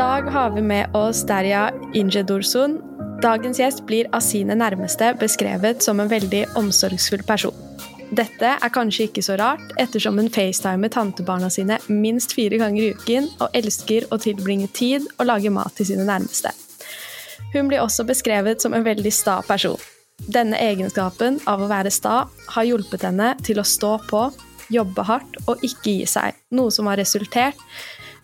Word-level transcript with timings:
dag 0.00 0.22
har 0.22 0.50
vi 0.50 0.62
med 0.62 0.96
oss 0.96 1.26
Derya 1.28 1.70
Injedursun. 1.94 2.78
Dagens 3.22 3.58
gjest 3.60 3.82
blir 3.86 4.06
av 4.16 4.22
sine 4.24 4.54
nærmeste 4.56 5.10
beskrevet 5.20 5.82
som 5.84 6.00
en 6.00 6.08
veldig 6.08 6.46
omsorgsfull 6.56 7.20
person. 7.28 7.58
Dette 8.16 8.54
er 8.54 8.72
kanskje 8.72 9.10
ikke 9.10 9.24
så 9.26 9.36
rart, 9.36 9.74
ettersom 9.82 10.16
hun 10.16 10.32
facetimer 10.32 10.88
tantebarna 10.94 11.50
sine 11.52 11.76
minst 11.92 12.32
fire 12.32 12.56
ganger 12.62 12.86
i 12.86 12.94
uken 12.96 13.28
og 13.44 13.60
elsker 13.60 14.08
å 14.08 14.16
tilbringe 14.24 14.70
tid 14.72 15.04
og 15.18 15.28
lage 15.34 15.52
mat 15.52 15.76
til 15.76 15.90
sine 15.92 16.08
nærmeste. 16.08 16.54
Hun 17.52 17.68
blir 17.68 17.84
også 17.84 18.08
beskrevet 18.08 18.64
som 18.64 18.72
en 18.72 18.88
veldig 18.88 19.12
sta 19.12 19.42
person. 19.44 19.76
Denne 20.32 20.56
egenskapen 20.64 21.42
av 21.44 21.60
å 21.60 21.68
være 21.68 21.92
sta 21.92 22.22
har 22.56 22.70
hjulpet 22.72 23.04
henne 23.04 23.34
til 23.44 23.60
å 23.60 23.68
stå 23.68 23.98
på, 24.08 24.30
jobbe 24.72 25.04
hardt 25.04 25.42
og 25.44 25.60
ikke 25.60 25.98
gi 25.98 26.08
seg, 26.08 26.40
noe 26.56 26.72
som 26.72 26.88
har 26.88 26.96
resultert 26.96 27.60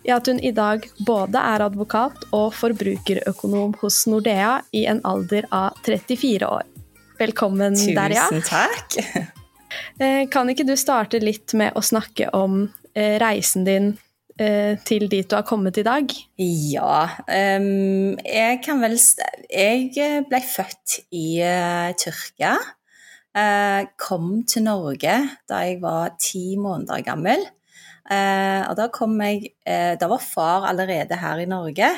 i 0.07 0.13
at 0.15 0.27
hun 0.31 0.39
i 0.39 0.53
dag 0.55 0.85
både 1.05 1.41
er 1.41 1.65
advokat 1.65 2.29
og 2.35 2.53
forbrukerøkonom 2.55 3.75
hos 3.81 4.05
Nordea 4.07 4.61
i 4.75 4.85
en 4.87 5.01
alder 5.07 5.47
av 5.51 5.75
34 5.83 6.47
år. 6.47 6.63
Velkommen, 7.19 7.75
Tusen 7.75 7.97
Derja. 7.97 8.29
Tusen 8.31 8.47
takk. 8.47 9.01
Eh, 9.99 10.23
kan 10.31 10.47
ikke 10.49 10.63
du 10.65 10.71
starte 10.79 11.19
litt 11.19 11.51
med 11.59 11.75
å 11.75 11.81
snakke 11.83 12.29
om 12.33 12.61
eh, 12.95 13.17
reisen 13.19 13.65
din 13.67 13.89
eh, 14.39 14.79
til 14.87 15.05
dit 15.11 15.27
du 15.27 15.35
har 15.35 15.43
kommet 15.45 15.77
i 15.77 15.83
dag? 15.85 16.13
Ja. 16.39 17.01
Jeg 17.27 18.61
kan 18.63 18.81
vel 18.81 18.95
Jeg 19.51 20.23
ble 20.31 20.41
født 20.53 20.95
i 21.11 21.27
Tyrkia. 21.99 22.55
Kom 23.99 24.31
til 24.49 24.65
Norge 24.69 25.19
da 25.51 25.61
jeg 25.67 25.81
var 25.83 26.15
ti 26.15 26.55
måneder 26.57 27.03
gammel. 27.05 27.43
Uh, 28.07 28.63
og 28.69 28.77
da 28.79 28.85
kom 28.93 29.17
jeg 29.19 29.51
Da 29.99 30.07
var 30.07 30.23
far 30.23 30.69
allerede 30.69 31.17
her 31.19 31.41
i 31.43 31.49
Norge. 31.49 31.89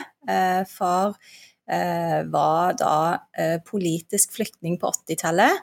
far 0.70 1.14
var 2.34 2.74
da 2.74 3.60
politisk 3.62 4.34
flyktning 4.34 4.80
på 4.82 4.90
80-tallet. 4.90 5.60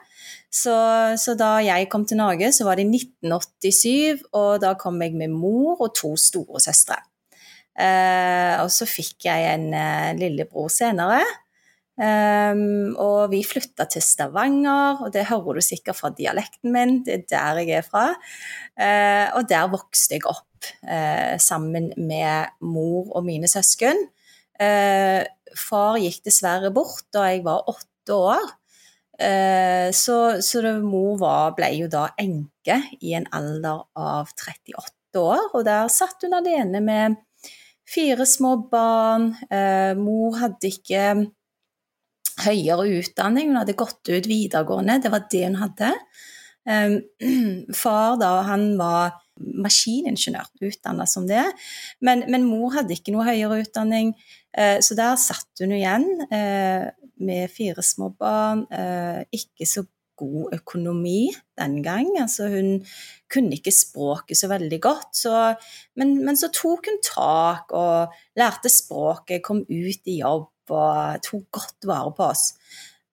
Så, 0.47 0.75
så, 1.19 1.35
da 1.35 1.57
jeg 1.59 1.89
kom 1.91 2.05
til 2.07 2.21
Norge, 2.21 2.53
så 2.55 2.63
var 2.63 2.79
det 2.79 2.85
i 2.87 2.95
1987, 2.95 4.23
og 4.31 4.61
da 4.63 4.71
kom 4.79 5.01
jeg 5.03 5.19
med 5.19 5.35
mor 5.35 5.83
og 5.83 5.91
to 5.99 6.13
storesøstre. 6.15 7.01
Eh, 7.77 8.55
og 8.63 8.71
så 8.73 8.87
fikk 8.89 9.27
jeg 9.27 9.51
en 9.51 9.67
eh, 9.77 10.15
lillebror 10.17 10.71
senere. 10.73 11.21
Um, 11.97 12.93
og 13.01 13.31
vi 13.31 13.39
flytta 13.41 13.87
til 13.89 14.03
Stavanger, 14.05 14.99
og 15.01 15.09
det 15.15 15.23
hører 15.31 15.57
du 15.57 15.65
sikkert 15.65 15.97
fra 15.97 16.11
dialekten 16.13 16.69
min, 16.69 16.99
det 17.01 17.15
er 17.15 17.23
der 17.31 17.61
jeg 17.63 17.79
er 17.79 17.87
fra. 17.87 18.11
Uh, 18.77 19.39
og 19.39 19.47
der 19.49 19.65
vokste 19.71 20.19
jeg 20.19 20.27
opp 20.29 20.69
uh, 20.85 21.33
sammen 21.41 21.89
med 21.97 22.53
mor 22.61 23.09
og 23.17 23.25
mine 23.25 23.49
søsken. 23.49 24.03
Uh, 24.61 25.25
far 25.57 25.97
gikk 25.97 26.21
dessverre 26.27 26.69
bort 26.75 27.07
da 27.15 27.31
jeg 27.31 27.41
var 27.47 27.65
åtte 27.65 28.17
år. 28.17 28.47
Så, 29.17 30.15
så 30.45 30.59
det, 30.61 30.75
mor 30.85 31.15
var, 31.17 31.55
ble 31.57 31.71
jo 31.73 31.87
da 31.89 32.03
enke 32.21 32.75
i 33.01 33.15
en 33.17 33.23
alder 33.33 33.79
av 33.97 34.29
38 34.29 35.17
år, 35.17 35.47
og 35.57 35.63
der 35.65 35.89
satt 35.89 36.21
hun 36.21 36.35
alene 36.37 36.83
med 36.85 37.15
fire 37.89 38.27
små 38.29 38.51
barn. 38.69 39.31
Mor 39.97 40.37
hadde 40.37 40.69
ikke 40.69 41.01
høyere 42.45 42.87
utdanning, 42.99 43.51
hun 43.51 43.61
hadde 43.61 43.77
gått 43.77 44.11
ut 44.11 44.29
videregående, 44.29 44.99
det 45.03 45.13
var 45.13 45.27
det 45.31 45.45
hun 45.45 45.61
hadde. 45.61 45.93
Far 47.81 48.17
da, 48.19 48.31
han 48.47 48.69
var 48.79 49.15
maskiningeniør, 49.37 50.49
utdanna 50.67 51.05
som 51.07 51.27
det, 51.29 51.45
men, 52.03 52.25
men, 52.31 52.47
mor 52.49 52.73
hadde 52.75 52.95
ikke 52.97 53.13
noe 53.15 53.27
høyere 53.29 53.61
utdanning, 53.63 54.15
så 54.53 54.97
der 54.97 55.19
satt 55.21 55.61
hun 55.61 55.75
igjen 55.77 56.07
med 56.27 57.53
fire 57.53 57.85
små 57.85 58.09
barn, 58.17 58.65
ikke 59.29 59.69
så 59.69 59.85
god 60.17 60.55
økonomi 60.57 61.29
den 61.59 61.79
gang. 61.85 62.09
Altså 62.19 62.49
hun 62.51 62.81
kunne 63.31 63.57
ikke 63.57 63.73
språket 63.75 64.39
så 64.39 64.49
veldig 64.51 64.79
godt, 64.81 65.11
så, 65.15 65.37
men, 65.99 66.17
men, 66.25 66.37
så 66.39 66.49
tok 66.53 66.89
hun 66.89 67.01
tak 67.05 67.73
og 67.77 68.15
lærte 68.39 68.71
språket, 68.73 69.43
kom 69.45 69.61
ut 69.61 70.09
i 70.09 70.19
jobb 70.23 70.49
og 70.73 71.23
tok 71.25 71.47
godt 71.59 71.87
vare 71.89 72.13
på 72.17 72.29
oss. 72.31 72.51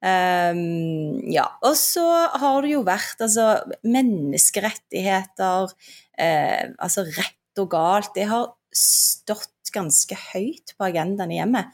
Um, 0.04 1.22
ja, 1.32 1.46
og 1.64 1.78
så 1.80 2.04
har 2.36 2.58
det 2.60 2.74
jo 2.74 2.82
vært 2.84 3.22
altså, 3.24 3.62
menneskerettigheter, 3.88 5.72
eh, 6.20 6.74
altså 6.76 7.06
rett 7.08 7.62
og 7.62 7.70
galt, 7.72 8.12
det 8.16 8.26
har 8.28 8.50
stått 8.74 9.72
ganske 9.74 10.18
høyt 10.34 10.74
på 10.76 10.88
agendaen 10.90 11.32
i 11.32 11.38
hjemmet. 11.38 11.72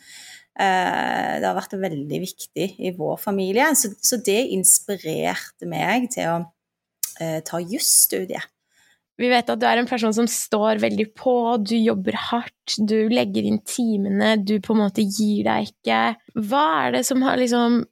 Eh, 0.61 1.35
det 1.41 1.47
har 1.49 1.57
vært 1.57 1.75
veldig 1.81 2.23
viktig 2.23 2.69
i 2.79 2.95
vår 2.97 3.19
familie, 3.23 3.71
så, 3.79 3.93
så 3.99 4.21
det 4.23 4.41
inspirerte 4.55 5.69
meg 5.71 6.11
til 6.15 6.31
å 6.31 6.39
eh, 7.19 7.41
ta 7.47 7.63
jusstudiet. 7.63 8.47
Vi 9.21 9.29
vet 9.29 9.51
at 9.53 9.61
du 9.61 9.67
er 9.69 9.81
en 9.81 9.89
person 9.89 10.15
som 10.17 10.29
står 10.31 10.81
veldig 10.81 11.11
på, 11.19 11.35
du 11.61 11.75
jobber 11.77 12.17
hardt, 12.31 12.77
du 12.79 13.11
legger 13.13 13.45
inn 13.45 13.61
timene, 13.69 14.37
du 14.41 14.57
på 14.65 14.73
en 14.73 14.85
måte 14.87 15.05
gir 15.05 15.45
deg 15.45 15.69
ikke. 15.69 16.01
Hva 16.49 16.63
er 16.87 16.97
det 16.97 17.03
som 17.09 17.21
har 17.27 17.41
liksom 17.41 17.83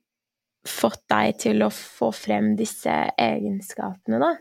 fått 0.68 1.04
deg 1.12 1.36
til 1.40 1.64
å 1.64 1.72
få 1.72 2.10
frem 2.16 2.54
disse 2.58 2.94
egenskapene, 3.20 4.20
da? 4.22 4.32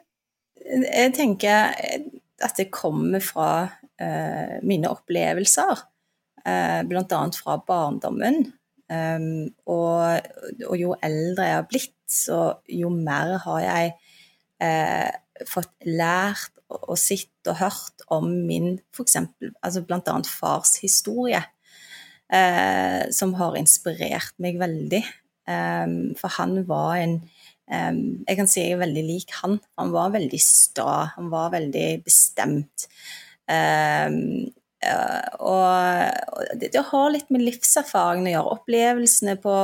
Jeg 0.67 1.13
tenker 1.15 1.75
at 2.43 2.59
det 2.59 2.69
kommer 2.73 3.23
fra 3.23 3.51
uh, 3.67 4.55
mine 4.67 4.91
opplevelser, 4.91 5.83
uh, 6.47 6.81
annet 6.83 7.39
fra 7.39 7.59
barndommen. 7.67 8.45
Um, 8.87 9.49
og, 9.67 10.23
og, 10.63 10.75
jo 10.79 10.93
eldre 11.03 11.47
jeg 11.49 11.57
har 11.57 11.67
blitt, 11.67 11.95
så 12.07 12.41
jo 12.71 12.91
mer 12.93 13.35
har 13.43 13.63
jeg 13.65 13.95
uh, 14.63 15.09
fått 15.45 15.73
lært 15.85 16.53
og 16.67 16.97
sett 16.99 17.47
og 17.47 17.59
hørt 17.61 18.03
om 18.11 18.27
min 18.47 18.75
f.eks. 18.95 19.19
Altså 19.63 19.83
bl.a. 19.87 20.17
fars 20.27 20.75
historie, 20.81 21.39
eh, 22.33 23.03
som 23.15 23.35
har 23.39 23.57
inspirert 23.59 24.35
meg 24.43 24.59
veldig. 24.61 25.03
Um, 25.47 26.11
for 26.19 26.27
han 26.41 26.57
var 26.67 26.97
en 26.99 27.13
um, 27.71 27.99
Jeg 28.27 28.35
kan 28.35 28.49
si 28.51 28.65
jeg 28.65 28.75
er 28.75 28.81
veldig 28.81 29.03
lik 29.07 29.31
han. 29.39 29.61
Han 29.79 29.93
var 29.95 30.11
veldig 30.17 30.39
sta, 30.43 31.13
han 31.15 31.31
var 31.31 31.53
veldig 31.55 31.87
bestemt. 32.03 32.89
Um, 33.47 34.49
uh, 34.83 35.27
og 35.39 36.49
det, 36.59 36.73
det, 36.73 36.83
har 36.89 37.13
litt 37.13 37.31
med 37.31 37.45
livserfaringen 37.47 38.27
å 38.27 38.33
gjøre. 38.33 38.57
Opplevelsene 38.59 39.37
på, 39.39 39.55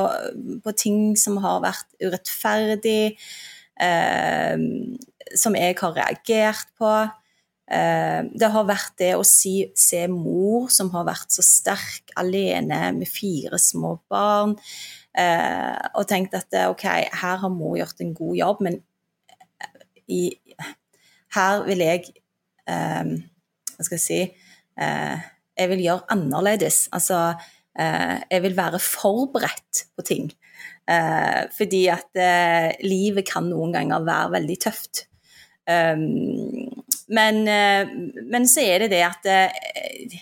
på 0.64 0.76
ting 0.80 1.02
som 1.20 1.36
har 1.44 1.60
vært 1.66 2.00
urettferdig. 2.00 3.18
Uh, 3.74 4.58
som 5.34 5.56
jeg 5.58 5.76
har 5.80 5.96
reagert 5.96 6.70
på. 6.78 6.92
Eh, 7.64 8.20
det 8.36 8.50
har 8.52 8.66
vært 8.68 8.96
det 9.00 9.12
å 9.16 9.24
si, 9.24 9.70
se 9.78 10.02
mor 10.12 10.68
som 10.72 10.90
har 10.92 11.06
vært 11.08 11.32
så 11.32 11.44
sterk, 11.44 12.12
alene 12.20 12.90
med 12.96 13.08
fire 13.08 13.56
små 13.60 13.94
barn, 14.12 14.52
eh, 15.16 15.72
og 15.96 16.04
tenkt 16.10 16.36
at 16.36 16.52
ok, 16.68 16.84
her 17.22 17.40
har 17.40 17.52
mor 17.52 17.78
gjort 17.80 18.04
en 18.04 18.12
god 18.16 18.36
jobb, 18.42 18.64
men 18.68 18.82
i, 20.04 20.26
her 21.32 21.64
vil 21.64 21.80
jeg 21.80 22.12
Hva 22.64 23.84
skal 23.84 23.96
jeg 23.96 24.02
si 24.04 24.18
Jeg 25.56 25.68
vil 25.70 25.80
gjøre 25.84 26.08
annerledes. 26.12 26.88
Altså, 26.92 27.34
jeg 27.76 28.42
vil 28.44 28.56
være 28.56 28.80
forberedt 28.80 29.84
på 29.96 30.04
ting. 30.04 30.28
Fordi 30.84 31.86
at 31.88 32.18
livet 32.84 33.24
kan 33.24 33.46
noen 33.48 33.72
ganger 33.72 34.02
være 34.04 34.34
veldig 34.34 34.56
tøft. 34.66 35.06
Um, 35.64 36.68
men, 37.08 37.48
eh, 37.48 37.88
men, 38.28 38.48
så 38.48 38.60
er 38.60 38.84
det 38.84 38.90
det 38.92 39.00
at 39.06 39.28
uh, 39.28 40.16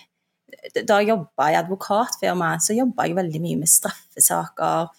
da 0.86 1.00
jeg 1.00 1.10
jobba 1.10 1.48
i 1.50 1.58
advokatfirmaet, 1.58 2.62
så 2.62 2.76
jobba 2.76 3.08
jeg 3.08 3.18
veldig 3.18 3.40
mye 3.42 3.62
med 3.64 3.70
straffesaker. 3.70 4.92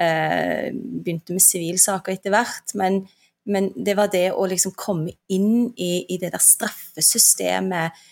Uh, 0.00 0.70
begynte 0.72 1.36
med 1.36 1.44
sivilsaker 1.44 2.16
etter 2.16 2.32
hvert. 2.32 2.72
Men, 2.80 3.02
men, 3.44 3.70
det 3.76 3.96
var 3.98 4.12
det 4.12 4.30
å 4.32 4.48
liksom 4.48 4.72
komme 4.78 5.12
inn 5.32 5.68
i, 5.76 6.06
i 6.08 6.20
det 6.20 6.32
der 6.32 6.44
straffesystemet, 6.44 8.06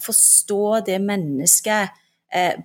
forstå 0.00 0.62
det 0.86 0.94
mennesket 1.04 1.98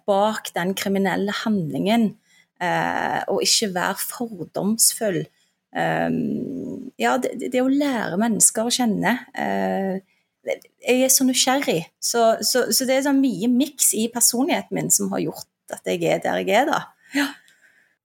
bak 0.07 0.53
den 0.55 0.69
kriminelle 0.79 1.33
handlingen, 1.41 2.13
og 2.61 3.41
ikke 3.43 3.73
være 3.75 3.97
fordomsfull. 3.99 5.25
Eh, 5.75 6.09
ja, 7.01 7.15
det, 7.19 7.49
det, 7.51 7.61
å 7.61 7.71
lære 7.71 8.19
mennesker 8.19 8.67
å 8.67 8.71
kjenne 8.71 9.17
eh, 9.35 9.97
Jeg 10.45 11.01
er 11.03 11.11
så 11.11 11.27
nysgjerrig. 11.27 11.81
Så, 11.99 12.21
så, 12.45 12.67
så 12.71 12.87
det 12.87 12.99
er 12.99 13.07
sånn 13.07 13.19
mye 13.23 13.49
miks 13.51 13.91
i 13.97 14.05
personligheten 14.13 14.77
min 14.77 14.93
som 14.93 15.11
har 15.11 15.25
gjort 15.25 15.51
at 15.73 15.89
jeg 15.89 16.03
er 16.05 16.21
der 16.23 16.43
jeg 16.43 16.53
er, 16.61 16.69
da. 16.69 16.81
Ja. 17.15 17.27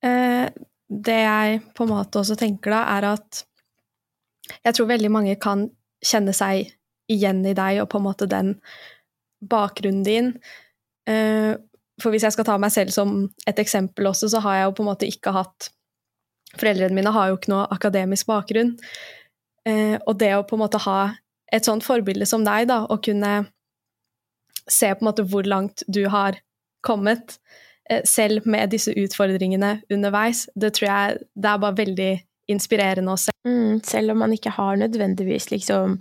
Uh, 0.01 0.47
det 0.89 1.19
jeg 1.21 1.59
på 1.77 1.85
en 1.85 1.93
måte 1.93 2.23
også 2.23 2.39
tenker 2.41 2.73
da, 2.73 2.81
er 2.97 3.11
at 3.11 3.43
jeg 4.65 4.75
tror 4.75 4.89
veldig 4.89 5.11
mange 5.13 5.35
kan 5.39 5.67
kjenne 6.01 6.33
seg 6.35 6.73
igjen 7.13 7.45
i 7.45 7.53
deg 7.55 7.83
og 7.83 7.91
på 7.93 8.01
en 8.01 8.07
måte 8.07 8.27
den 8.31 8.55
bakgrunnen 9.45 10.07
din. 10.07 10.33
For 12.01 12.13
hvis 12.13 12.25
jeg 12.27 12.37
skal 12.37 12.47
ta 12.49 12.57
meg 12.61 12.73
selv 12.75 12.95
som 12.95 13.23
et 13.49 13.61
eksempel 13.63 14.09
også, 14.11 14.31
så 14.33 14.43
har 14.45 14.59
jeg 14.59 14.69
jo 14.69 14.75
på 14.79 14.85
en 14.85 14.91
måte 14.93 15.11
ikke 15.11 15.35
hatt 15.37 15.71
Foreldrene 16.59 16.97
mine 16.97 17.13
har 17.15 17.29
jo 17.31 17.37
ikke 17.37 17.53
noe 17.53 17.67
akademisk 17.71 18.27
bakgrunn. 18.27 18.73
Eh, 19.69 19.97
og 20.03 20.17
det 20.19 20.33
å 20.35 20.43
på 20.43 20.57
en 20.57 20.65
måte 20.65 20.81
ha 20.83 21.13
et 21.55 21.67
sånt 21.67 21.85
forbilde 21.87 22.27
som 22.27 22.43
deg, 22.47 22.69
da, 22.71 22.81
og 22.91 23.05
kunne 23.07 23.35
se 24.71 24.91
på 24.91 25.05
en 25.05 25.11
måte 25.11 25.27
hvor 25.31 25.47
langt 25.47 25.85
du 25.87 26.03
har 26.11 26.41
kommet, 26.87 27.37
eh, 27.89 28.03
selv 28.03 28.47
med 28.51 28.73
disse 28.75 28.91
utfordringene 28.91 29.77
underveis, 29.93 30.49
det 30.59 30.75
tror 30.75 30.89
jeg 30.89 31.23
det 31.35 31.53
er 31.53 31.63
bare 31.63 31.79
veldig 31.79 32.11
inspirerende 32.51 33.15
å 33.15 33.21
se. 33.29 33.35
Mm, 33.47 33.81
selv 33.87 34.15
om 34.15 34.23
man 34.25 34.35
ikke 34.35 34.55
har 34.57 34.79
nødvendigvis 34.81 35.51
liksom 35.53 36.01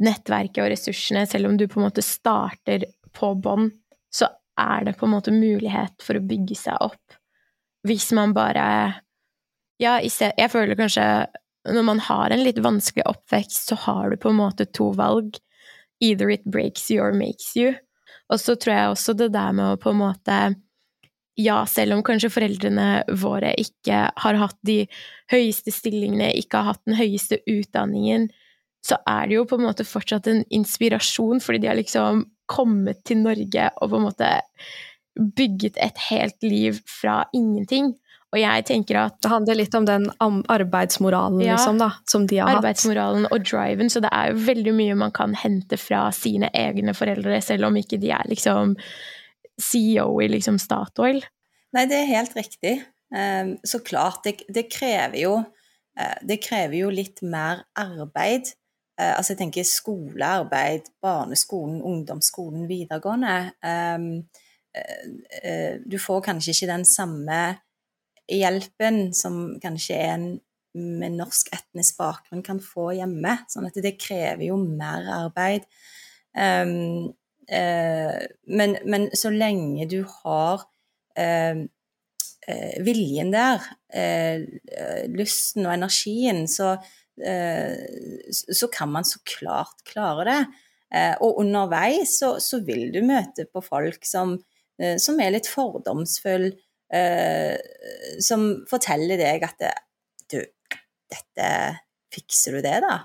nettverket 0.00 0.62
og 0.64 0.70
ressursene, 0.72 1.26
selv 1.28 1.50
om 1.50 1.58
du 1.60 1.66
på 1.68 1.80
en 1.80 1.88
måte 1.90 2.04
starter 2.04 2.88
på 3.16 3.34
bånn, 3.42 3.68
så 4.12 4.30
er 4.60 4.86
det 4.86 4.96
på 5.00 5.08
en 5.08 5.14
måte 5.16 5.34
mulighet 5.34 6.02
for 6.04 6.18
å 6.18 6.24
bygge 6.24 6.56
seg 6.58 6.80
opp. 6.84 7.20
Hvis 7.86 8.10
man 8.16 8.36
bare 8.36 8.64
Ja, 9.80 9.96
jeg 10.04 10.50
føler 10.52 10.76
kanskje 10.76 11.04
når 11.68 11.84
man 11.84 12.00
har 12.00 12.32
en 12.32 12.42
litt 12.44 12.58
vanskelig 12.60 13.04
oppvekst, 13.08 13.68
så 13.68 13.76
har 13.86 14.10
du 14.10 14.16
på 14.20 14.30
en 14.30 14.38
måte 14.40 14.66
to 14.76 14.90
valg. 14.96 15.36
Either 16.00 16.30
it 16.32 16.44
breaks 16.44 16.90
you 16.90 17.00
or 17.04 17.12
makes 17.12 17.52
you. 17.56 17.74
Og 18.32 18.40
så 18.40 18.56
tror 18.56 18.74
jeg 18.74 18.92
også 18.94 19.14
det 19.18 19.30
der 19.34 19.52
med 19.56 19.74
å 19.74 19.80
på 19.80 19.92
en 19.92 20.02
måte 20.02 20.40
Ja, 21.40 21.62
selv 21.64 21.94
om 21.94 22.02
kanskje 22.04 22.28
foreldrene 22.32 23.04
våre 23.16 23.54
ikke 23.56 24.00
har 24.12 24.38
hatt 24.40 24.58
de 24.66 24.82
høyeste 25.32 25.72
stillingene, 25.72 26.34
ikke 26.36 26.60
har 26.60 26.74
hatt 26.74 26.82
den 26.84 26.98
høyeste 26.98 27.38
utdanningen, 27.48 28.26
så 28.84 28.98
er 29.08 29.28
det 29.28 29.38
jo 29.38 29.46
på 29.48 29.56
en 29.56 29.64
måte 29.64 29.86
fortsatt 29.88 30.28
en 30.28 30.42
inspirasjon, 30.52 31.40
fordi 31.40 31.62
de 31.62 31.70
har 31.70 31.78
liksom 31.78 32.26
kommet 32.50 33.04
til 33.08 33.22
Norge 33.24 33.70
og 33.78 33.92
på 33.92 33.98
en 33.98 34.06
måte 34.08 34.30
bygget 35.20 35.78
et 35.82 35.98
helt 36.10 36.42
liv 36.46 36.78
fra 36.88 37.22
ingenting. 37.36 37.94
Og 38.30 38.38
jeg 38.38 38.64
tenker 38.68 38.98
at 39.00 39.16
Det 39.22 39.30
handler 39.30 39.58
litt 39.58 39.74
om 39.74 39.86
den 39.88 40.04
arbeidsmoralen, 40.22 41.40
ja, 41.42 41.56
liksom, 41.56 41.80
da, 41.82 41.90
som 42.06 42.28
de 42.30 42.38
har 42.38 42.60
arbeidsmoralen 42.60 43.26
hatt. 43.26 43.32
Arbeidsmoralen 43.32 43.32
og 43.34 43.48
driven, 43.48 43.90
så 43.90 44.02
det 44.04 44.12
er 44.14 44.30
jo 44.30 44.44
veldig 44.46 44.74
mye 44.76 44.98
man 45.02 45.14
kan 45.14 45.34
hente 45.34 45.78
fra 45.80 46.04
sine 46.14 46.50
egne 46.54 46.94
foreldre, 46.94 47.40
selv 47.42 47.66
om 47.66 47.78
ikke 47.80 47.98
de 48.02 48.12
er 48.14 48.30
liksom 48.30 48.76
CEO 49.60 50.20
i 50.22 50.30
liksom 50.30 50.60
Statoil. 50.62 51.24
Nei, 51.74 51.84
det 51.90 51.98
er 51.98 52.12
helt 52.12 52.38
riktig. 52.38 52.76
Ehm, 53.14 53.56
så 53.66 53.82
klart, 53.82 54.22
det, 54.24 54.46
det 54.48 54.68
krever 54.70 55.18
jo 55.24 55.34
eh, 55.98 56.16
det 56.22 56.38
krever 56.44 56.78
jo 56.84 56.94
litt 56.94 57.22
mer 57.26 57.64
arbeid 57.78 58.52
altså 59.16 59.34
jeg 59.34 59.40
tenker 59.44 59.66
skolearbeid, 59.66 60.90
barneskolen, 61.02 61.80
ungdomsskolen, 61.82 62.66
videregående. 62.68 63.52
Ehm, 63.64 64.12
eh, 64.74 65.08
eh, 65.42 65.74
du 65.86 65.98
får 65.98 66.20
kanskje 66.26 66.54
ikke 66.54 66.72
den 66.72 66.84
samme 66.84 67.40
hjelpen 68.30 69.14
som 69.14 69.58
kanskje 69.62 69.98
en 70.10 70.28
med 70.74 71.16
norsk 71.18 71.48
etnisk 71.50 71.96
bakgrunn 71.98 72.44
kan 72.46 72.60
få 72.62 72.92
hjemme. 72.94 73.40
Sånn 73.50 73.66
at 73.66 73.78
det 73.82 73.96
krever 73.98 74.44
jo 74.52 74.58
mer 74.60 75.08
arbeid. 75.16 75.64
Um, 76.30 77.10
uh, 77.50 78.18
men, 78.46 78.76
men, 78.86 79.08
så 79.18 79.32
lenge 79.34 79.88
du 79.90 80.04
har 80.06 80.62
uh, 80.62 81.58
uh, 81.66 82.76
viljen 82.86 83.34
der, 83.34 83.66
lysten 85.10 85.66
og 85.66 85.74
energien, 85.74 86.44
så, 86.46 86.76
Eh, 86.76 86.99
så 87.20 88.68
kan 88.72 88.90
man 88.92 89.06
så 89.06 89.20
klart 89.28 89.84
klare 89.88 90.26
det. 90.28 90.40
Eh, 90.90 91.14
og 91.22 91.38
underveis 91.44 92.16
så, 92.18 92.32
så 92.42 92.58
vil 92.66 92.88
du 92.94 92.98
møte 93.06 93.44
på 93.46 93.62
folk 93.62 94.02
som, 94.08 94.34
eh, 94.80 94.96
som 94.98 95.20
er 95.22 95.36
litt 95.36 95.50
fordomsfulle, 95.50 96.56
som 98.18 98.48
forteller 98.66 99.20
deg 99.20 99.44
at 99.46 99.60
du, 100.32 100.40
dette 101.06 101.50
Fikser 102.10 102.56
du 102.56 102.64
det, 102.64 102.80
da? 102.82 102.96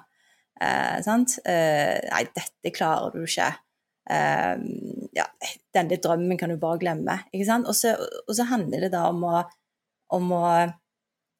Eh, 0.61 0.95
sant? 1.05 1.35
Eh, 1.45 1.99
nei, 2.09 2.23
dette 2.33 2.71
klarer 2.73 3.13
du 3.13 3.25
ikke. 3.25 3.51
Eh, 4.09 4.55
ja, 5.17 5.25
denne 5.75 5.99
drømmen 6.01 6.39
kan 6.41 6.49
du 6.49 6.57
bare 6.61 6.81
glemme. 6.81 7.19
Ikke 7.29 7.45
sant? 7.45 7.69
Og 7.69 7.77
så, 7.77 7.93
og 8.25 8.33
så 8.33 8.47
handler 8.49 8.87
det 8.87 8.91
da 8.95 9.05
om 9.11 9.21
å, 9.29 9.43
om 10.17 10.33
å 10.33 10.45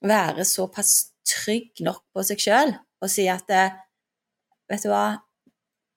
være 0.05 0.45
såpass 0.45 0.93
trygg 1.25 1.83
nok 1.85 2.03
på 2.13 2.23
seg 2.25 2.41
sjøl 2.41 2.75
og 3.03 3.11
si 3.11 3.27
at 3.31 3.49
Vet 4.65 4.81
du 4.81 4.89
hva, 4.89 5.19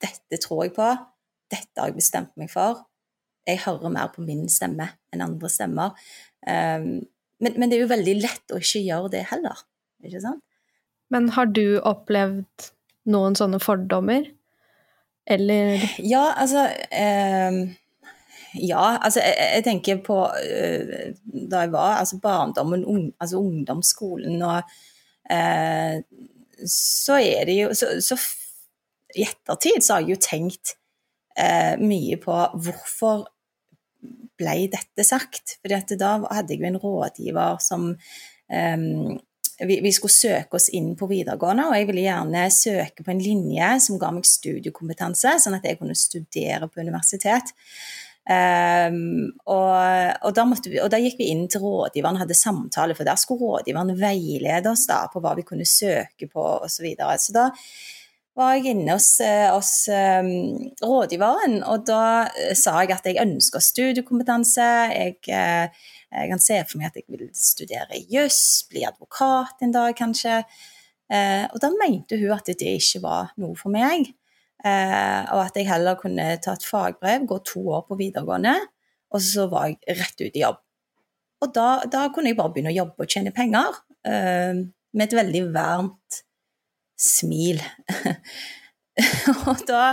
dette 0.03 0.39
tror 0.43 0.67
jeg 0.67 0.75
på, 0.77 0.87
dette 1.49 1.81
har 1.81 1.89
jeg 1.89 1.97
bestemt 1.97 2.35
meg 2.37 2.51
for. 2.53 2.83
Jeg 3.49 3.63
hører 3.65 3.93
mer 3.95 4.11
på 4.13 4.21
min 4.27 4.43
stemme 4.53 4.91
enn 5.09 5.25
andre 5.25 5.49
stemmer. 5.49 5.95
Um, 6.45 6.99
men, 7.41 7.55
men, 7.55 7.71
det 7.71 7.79
er 7.79 7.87
jo 7.87 7.95
veldig 7.95 8.17
lett 8.21 8.53
å 8.53 8.59
ikke 8.61 8.83
gjøre 8.85 9.13
det 9.15 9.23
heller, 9.31 9.63
ikke 10.05 10.21
sant? 10.21 10.45
Men 11.09 11.31
har 11.33 11.49
du 11.49 11.79
opplevd 11.81 12.69
noen 13.09 13.39
sånne 13.39 13.61
fordommer? 13.63 14.29
Eller 15.29 15.81
Ja, 16.05 16.27
altså 16.37 16.67
um, 16.69 17.63
Ja, 18.53 18.85
altså 19.01 19.25
jeg, 19.25 19.49
jeg 19.55 19.65
tenker 19.65 20.05
på 20.05 20.21
uh, 20.29 20.93
da 21.33 21.65
jeg 21.65 21.73
var 21.73 22.03
altså 22.03 22.21
barndommen, 22.21 22.85
un, 22.85 23.11
altså 23.17 23.41
ungdomsskolen 23.41 24.45
og 24.45 24.61
Eh, 24.61 24.98
så 26.67 27.19
er 27.21 27.47
det 27.49 27.57
jo 27.59 27.71
så, 27.77 27.91
så, 28.03 28.17
i 29.15 29.27
ettertid 29.27 29.85
så 29.85 29.97
har 29.97 30.07
jeg 30.07 30.17
jo 30.17 30.23
tenkt 30.25 30.75
eh, 31.39 31.75
mye 31.81 32.19
på 32.21 32.35
hvorfor 32.35 33.27
ble 34.39 34.69
dette 34.71 35.07
sagt? 35.07 35.59
Fordi 35.63 35.99
da 35.99 36.17
hadde 36.27 36.55
jeg 36.55 36.63
jo 36.63 36.69
en 36.69 36.83
rådgiver 36.83 37.63
som 37.63 37.89
um, 37.91 39.17
vi, 39.59 39.81
vi, 39.83 39.93
skulle 39.95 40.15
søke 40.15 40.59
oss 40.59 40.69
inn 40.75 40.93
på 40.99 41.09
videregående, 41.11 41.67
og 41.67 41.75
jeg 41.75 41.89
ville 41.89 42.05
gjerne 42.05 42.45
søke 42.55 43.03
på 43.03 43.11
en 43.11 43.23
linje 43.23 43.71
som 43.83 43.99
ga 43.99 44.13
meg 44.15 44.29
studiekompetanse, 44.29 45.35
sånn 45.43 45.59
at 45.59 45.67
jeg 45.67 45.81
kunne 45.81 45.99
studere 45.99 46.71
på 46.71 46.85
universitet. 46.85 47.51
Um, 48.29 49.31
og, 49.49 49.71
og, 50.21 50.33
da 50.37 50.43
vi, 50.51 50.75
og, 50.83 50.91
da 50.93 50.99
gikk 51.01 51.17
vi 51.17 51.31
inn 51.33 51.47
til 51.49 51.63
rådgiveren 51.65 52.19
og 52.19 52.27
hadde 52.27 52.37
samtale, 52.37 52.97
for 52.97 53.09
der 53.09 53.17
skulle 53.17 53.41
rådgiveren 53.41 53.95
veilede 53.97 54.69
oss 54.69 54.85
da 54.89 55.07
på 55.09 55.23
hva 55.25 55.33
vi 55.39 55.47
kunne 55.49 55.65
søke 55.69 56.29
på 56.29 56.45
osv. 56.59 56.75
Så, 56.75 56.85
videre. 56.85 57.17
så 57.23 57.33
da 57.33 57.47
var 58.39 58.55
jeg 58.55 58.75
inne 58.75 58.95
hos, 58.95 59.09
eh, 59.25 59.49
hos 59.51 59.73
um, 59.91 60.29
rådgiveren, 60.85 61.57
og 61.67 61.87
da 61.89 62.03
eh, 62.29 62.53
sa 62.55 62.77
jeg 62.85 62.95
at 62.95 63.09
jeg 63.09 63.19
ønsker 63.25 63.65
studiekompetanse. 63.65 64.69
Jeg, 64.93 65.17
uh, 65.33 65.89
jeg 66.13 66.33
kan 66.35 66.45
se 66.45 66.61
for 66.69 66.79
meg 66.79 66.93
at 66.93 67.01
jeg 67.01 67.09
vil 67.09 67.27
studere 67.35 68.05
juss, 68.13 68.69
bli 68.71 68.85
advokat 68.87 69.65
en 69.65 69.75
dag 69.75 69.97
kanskje. 69.99 70.43
Uh, 71.09 71.49
og 71.49 71.59
da 71.65 71.73
mente 71.81 72.21
hun 72.21 72.37
at 72.37 72.53
det 72.53 72.77
ikke 72.77 73.03
var 73.09 73.33
noe 73.41 73.57
for 73.57 73.73
meg. 73.75 74.13
Eh, 74.67 75.21
og 75.35 75.45
at 75.45 75.59
jeg 75.59 75.69
heller 75.69 75.99
kunne 76.01 76.33
ta 76.43 76.57
et 76.57 76.67
fagbrev, 76.67 77.27
gå 77.31 77.39
to 77.47 77.63
år 77.77 77.85
på 77.89 77.99
videregående, 78.01 78.57
og 79.15 79.23
så 79.23 79.47
var 79.51 79.69
jeg 79.71 79.99
rett 80.01 80.25
ut 80.25 80.39
i 80.39 80.43
jobb. 80.43 80.59
Og 81.45 81.53
da, 81.55 81.69
da 81.87 82.09
kunne 82.11 82.33
jeg 82.33 82.39
bare 82.39 82.53
begynne 82.55 82.73
å 82.73 82.81
jobbe 82.81 83.05
og 83.05 83.13
tjene 83.13 83.35
penger, 83.35 83.79
eh, 84.09 84.65
med 84.99 85.07
et 85.07 85.19
veldig 85.19 85.45
varmt 85.55 86.23
smil. 86.99 87.63
og 89.49 89.63
da 89.69 89.85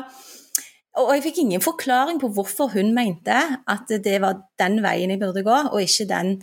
og 0.95 1.12
jeg 1.12 1.25
fikk 1.25 1.41
ingen 1.43 1.63
forklaring 1.63 2.19
på 2.22 2.29
hvorfor 2.31 2.72
hun 2.72 2.93
mente 2.95 3.36
at 3.67 3.89
det 4.03 4.15
var 4.24 4.38
den 4.60 4.79
veien 4.84 5.12
jeg 5.12 5.19
burde 5.19 5.43
gå, 5.43 5.57
og 5.67 5.81
ikke 5.84 6.07
den 6.07 6.38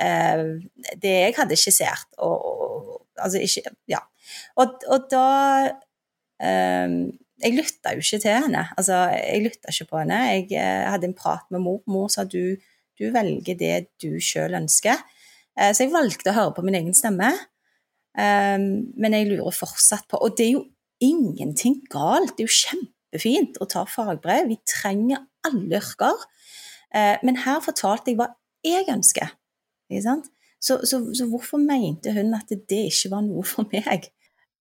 eh, 0.00 0.42
det 1.00 1.14
jeg 1.14 1.36
hadde 1.38 1.56
skissert. 1.56 2.10
Og, 2.18 2.44
og, 2.44 2.98
altså 3.16 3.40
ikke 3.40 3.72
Ja. 3.88 4.02
Og, 4.60 4.76
og 4.92 5.08
da 5.10 5.28
eh, 6.42 6.98
jeg 7.44 7.56
lytta 7.58 7.94
jo 7.94 8.02
ikke 8.04 8.20
til 8.22 8.44
henne. 8.46 8.62
Altså, 8.78 9.00
jeg 9.12 9.42
lytta 9.44 9.72
ikke 9.72 9.88
på 9.90 10.00
henne. 10.00 10.20
Jeg 10.32 10.46
eh, 10.56 10.84
hadde 10.88 11.10
en 11.10 11.16
prat 11.16 11.44
med 11.52 11.62
mor. 11.64 11.82
Mor 11.90 12.08
sa 12.12 12.24
du, 12.24 12.56
du 12.98 13.04
velger 13.12 13.58
det 13.60 13.74
du 14.02 14.16
sjøl 14.22 14.56
ønsker. 14.56 15.02
Eh, 15.58 15.72
så 15.74 15.84
jeg 15.84 15.92
valgte 15.94 16.32
å 16.32 16.38
høre 16.38 16.54
på 16.56 16.64
min 16.66 16.78
egen 16.80 16.96
stemme. 16.96 17.30
Eh, 18.16 18.56
men 18.58 19.18
jeg 19.18 19.28
lurer 19.32 19.54
fortsatt 19.54 20.08
på 20.10 20.20
Og 20.22 20.36
det 20.38 20.48
er 20.48 20.54
jo 20.56 20.64
ingenting 21.04 21.82
galt. 21.92 22.36
Det 22.36 22.46
er 22.46 22.48
jo 22.48 22.60
kjempefint 22.62 23.60
å 23.60 23.68
ta 23.70 23.84
fagbrev. 23.88 24.48
Vi 24.48 24.60
trenger 24.68 25.26
alle 25.44 25.80
yrker. 25.82 26.26
Eh, 26.94 27.16
men 27.26 27.42
her 27.44 27.60
fortalte 27.64 28.12
jeg 28.12 28.20
hva 28.20 28.32
jeg 28.64 28.88
ønsker. 28.88 29.36
Så, 30.64 30.78
så, 30.88 31.00
så 31.12 31.26
hvorfor 31.28 31.60
mente 31.60 32.14
hun 32.16 32.32
at 32.34 32.48
det 32.48 32.86
ikke 32.88 33.12
var 33.12 33.24
noe 33.26 33.44
for 33.46 33.68
meg? 33.74 34.08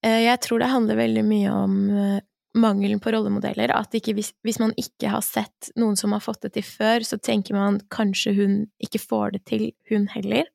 Eh, 0.04 0.26
jeg 0.26 0.40
tror 0.44 0.60
det 0.60 0.72
handler 0.72 1.00
veldig 1.00 1.24
mye 1.28 1.52
om 1.56 1.78
eh, 1.96 2.20
mangelen 2.54 3.02
på 3.02 3.12
rollemodeller. 3.14 3.74
At 3.76 3.94
hvis, 3.94 4.34
hvis, 4.46 4.60
man 4.62 4.74
ikke 4.80 5.12
har 5.14 5.24
sett 5.26 5.72
noen 5.80 5.98
som 6.00 6.14
har 6.16 6.24
fått 6.24 6.44
det 6.46 6.54
til 6.58 6.66
før, 6.68 7.06
så 7.06 7.18
tenker 7.18 7.58
man 7.58 7.80
kanskje 7.94 8.36
hun 8.38 8.58
ikke 8.84 9.02
får 9.02 9.38
det 9.38 9.44
til, 9.50 9.72
hun 9.90 10.08
heller. 10.14 10.50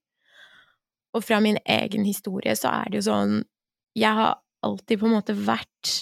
Og 1.16 1.24
fra 1.24 1.40
min 1.42 1.58
egen 1.64 2.04
historie 2.06 2.54
så 2.58 2.70
er 2.82 2.90
det 2.90 3.00
jo 3.00 3.08
sånn 3.08 3.38
Jeg 3.96 4.14
har 4.14 4.36
alltid 4.62 5.00
på 5.00 5.08
en 5.08 5.16
måte 5.16 5.34
vært 5.34 5.94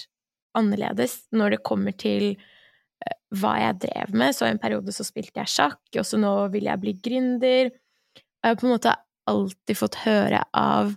annerledes 0.57 1.21
når 1.33 1.55
det 1.55 1.65
kommer 1.65 1.95
til 1.97 2.33
eh, 2.33 3.17
hva 3.37 3.55
jeg 3.61 3.81
drev 3.87 4.13
med. 4.13 4.35
Så 4.35 4.47
en 4.47 4.61
periode 4.61 4.93
så 4.93 5.05
spilte 5.07 5.41
jeg 5.41 5.53
sjakk, 5.53 5.81
og 5.95 6.05
så 6.05 6.19
nå 6.21 6.33
vil 6.53 6.69
jeg 6.69 6.83
bli 6.83 6.95
gründer. 7.01 7.71
Jeg 7.71 8.45
har 8.45 8.57
på 8.59 8.67
en 8.67 8.75
måte 8.75 8.95
alltid 9.27 9.77
fått 9.77 10.01
høre 10.05 10.43
av 10.55 10.93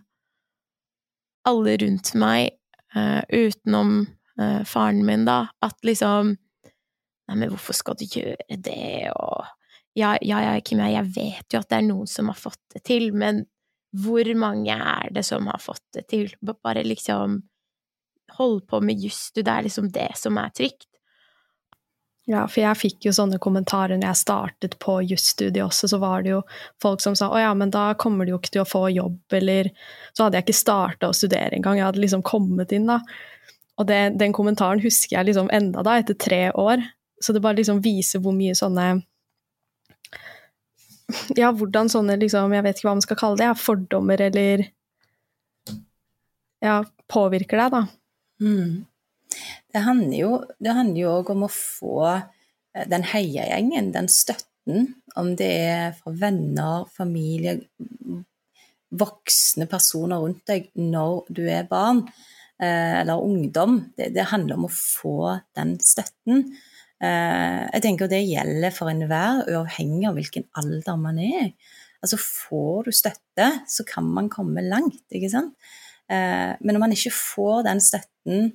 alle 1.49 1.77
rundt 1.81 2.13
meg, 2.21 2.53
uh, 2.95 3.23
utenom 3.33 4.05
uh, 4.41 4.61
faren 4.69 5.05
min, 5.07 5.27
da, 5.29 5.45
at 5.65 5.79
liksom 5.87 6.37
Nei, 7.31 7.37
men 7.45 7.53
hvorfor 7.53 7.77
skal 7.79 7.95
du 7.95 8.09
gjøre 8.11 8.57
det, 8.59 9.13
og 9.15 9.45
ja, 9.95 10.17
ja, 10.19 10.41
ja, 10.43 10.55
Kim, 10.67 10.81
jeg 10.83 11.13
vet 11.15 11.55
jo 11.55 11.61
at 11.61 11.69
det 11.71 11.77
er 11.77 11.85
noen 11.87 12.09
som 12.11 12.27
har 12.27 12.39
fått 12.39 12.59
det 12.75 12.81
til, 12.89 13.13
men 13.15 13.45
hvor 13.95 14.27
mange 14.39 14.75
er 14.75 15.13
det 15.15 15.23
som 15.27 15.47
har 15.47 15.63
fått 15.63 15.85
det 15.95 16.09
til? 16.11 16.35
Bare 16.43 16.85
liksom 16.87 17.43
Hold 18.39 18.61
på 18.71 18.79
med 18.87 19.01
jusstu, 19.03 19.41
det 19.43 19.51
er 19.51 19.65
liksom 19.67 19.89
det 19.91 20.13
som 20.15 20.37
er 20.39 20.53
trygt. 20.55 20.87
Ja, 22.31 22.45
for 22.47 22.61
jeg 22.63 22.79
fikk 22.79 23.09
jo 23.09 23.13
sånne 23.17 23.41
kommentarer 23.43 23.99
når 23.99 24.13
jeg 24.13 24.21
startet 24.21 24.77
på 24.83 25.01
jusstudiet 25.03 25.65
også, 25.65 25.89
så 25.91 25.99
var 25.99 26.23
det 26.23 26.31
jo 26.35 26.45
folk 26.83 27.03
som 27.03 27.17
sa 27.19 27.27
å 27.33 27.41
ja, 27.43 27.51
men 27.59 27.73
da 27.75 27.89
kommer 27.99 28.29
du 28.29 28.35
jo 28.35 28.39
ikke 28.39 28.53
til 28.55 28.63
å 28.63 28.69
få 28.69 28.85
jobb, 28.95 29.19
eller 29.35 29.73
Så 30.15 30.27
hadde 30.27 30.39
jeg 30.39 30.47
ikke 30.47 30.61
starta 30.61 31.11
å 31.11 31.17
studere 31.17 31.57
engang, 31.57 31.81
jeg 31.81 31.89
hadde 31.89 32.05
liksom 32.05 32.23
kommet 32.23 32.71
inn, 32.77 32.87
da. 32.87 33.01
Og 33.81 33.87
det, 33.89 34.01
den 34.21 34.35
kommentaren 34.37 34.83
husker 34.85 35.17
jeg 35.17 35.31
liksom 35.31 35.49
enda 35.57 35.83
da, 35.87 35.97
etter 36.01 36.19
tre 36.21 36.43
år. 36.53 36.83
Så 37.21 37.33
det 37.33 37.43
bare 37.45 37.59
liksom 37.59 37.81
viser 37.85 38.23
hvor 38.25 38.37
mye 38.37 38.57
sånne 38.57 38.93
Ja, 41.41 41.51
hvordan 41.51 41.91
sånne 41.91 42.19
liksom, 42.21 42.53
jeg 42.55 42.65
vet 42.65 42.79
ikke 42.79 42.89
hva 42.89 42.99
man 42.99 43.07
skal 43.07 43.19
kalle 43.21 43.41
det, 43.41 43.49
fordommer 43.61 44.21
eller 44.29 44.69
Ja, 46.61 46.83
påvirker 47.11 47.65
deg, 47.65 47.73
da. 47.73 47.83
Mm. 48.45 48.85
Det 49.71 49.83
handler 49.85 51.01
jo 51.01 51.15
òg 51.15 51.33
om 51.33 51.47
å 51.47 51.51
få 51.53 51.97
eh, 52.11 52.87
den 52.91 53.05
heiagjengen, 53.07 53.93
den 53.95 54.11
støtten, 54.13 54.91
om 55.17 55.33
det 55.39 55.51
er 55.71 55.95
fra 55.97 56.13
venner, 56.21 56.85
familie, 56.93 57.57
voksne 58.91 59.67
personer 59.71 60.21
rundt 60.21 60.43
deg 60.51 60.69
når 60.77 61.31
du 61.33 61.45
er 61.49 61.69
barn 61.71 62.05
eller 62.61 63.25
ungdom. 63.25 63.79
Det, 63.97 64.11
det 64.15 64.29
handler 64.31 64.59
om 64.59 64.67
å 64.69 64.73
få 64.75 65.35
den 65.57 65.77
støtten. 65.85 66.49
Eh, 67.01 67.61
jeg 67.67 67.85
tenker 67.87 68.11
det 68.11 68.23
gjelder 68.27 68.75
for 68.77 68.93
enhver, 68.93 69.45
uavhengig 69.49 70.09
av 70.11 70.19
hvilken 70.19 70.49
alder 70.61 70.99
man 71.01 71.21
er. 71.25 71.53
Altså 72.01 72.17
Får 72.21 72.89
du 72.89 72.97
støtte, 72.97 73.51
så 73.69 73.85
kan 73.89 74.09
man 74.09 74.29
komme 74.33 74.65
langt, 74.65 75.05
ikke 75.13 75.33
sant. 75.33 75.57
Men 76.11 76.75
når 76.75 76.81
man 76.83 76.93
ikke 76.97 77.13
får 77.15 77.61
den 77.69 77.79
støtten 77.85 78.49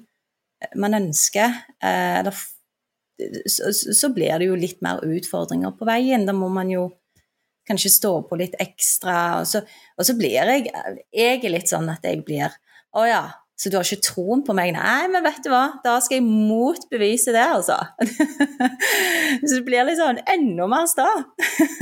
man 0.76 0.98
ønsker, 0.98 1.54
eh, 1.84 2.32
så 3.46 4.10
blir 4.14 4.40
det 4.40 4.50
jo 4.50 4.60
litt 4.60 4.82
mer 4.84 5.04
utfordringer 5.06 5.76
på 5.78 5.88
veien. 5.88 6.26
Da 6.28 6.36
må 6.36 6.50
man 6.52 6.72
jo 6.72 6.90
kanskje 7.68 7.94
stå 7.94 8.14
på 8.30 8.40
litt 8.40 8.58
ekstra. 8.62 9.42
Og 9.42 9.50
så, 9.50 9.64
og 9.98 10.08
så 10.08 10.16
blir 10.18 10.36
jeg 10.36 10.70
Jeg 11.14 11.40
er 11.44 11.54
litt 11.54 11.72
sånn 11.72 11.90
at 11.90 12.04
jeg 12.04 12.24
blir 12.26 12.52
Å 12.96 13.06
ja, 13.08 13.24
så 13.56 13.72
du 13.72 13.78
har 13.78 13.88
ikke 13.88 14.04
troen 14.04 14.42
på 14.44 14.54
meg? 14.58 14.74
Nei, 14.76 15.08
men 15.12 15.24
vet 15.24 15.40
du 15.46 15.50
hva, 15.52 15.78
da 15.84 15.96
skal 16.04 16.20
jeg 16.20 16.26
motbevise 16.28 17.32
det, 17.32 17.46
altså. 17.56 17.78
så 19.48 19.52
det 19.54 19.64
blir 19.68 19.88
liksom 19.88 20.20
enda 20.34 20.68
mer 20.72 20.90
sta. 20.92 21.08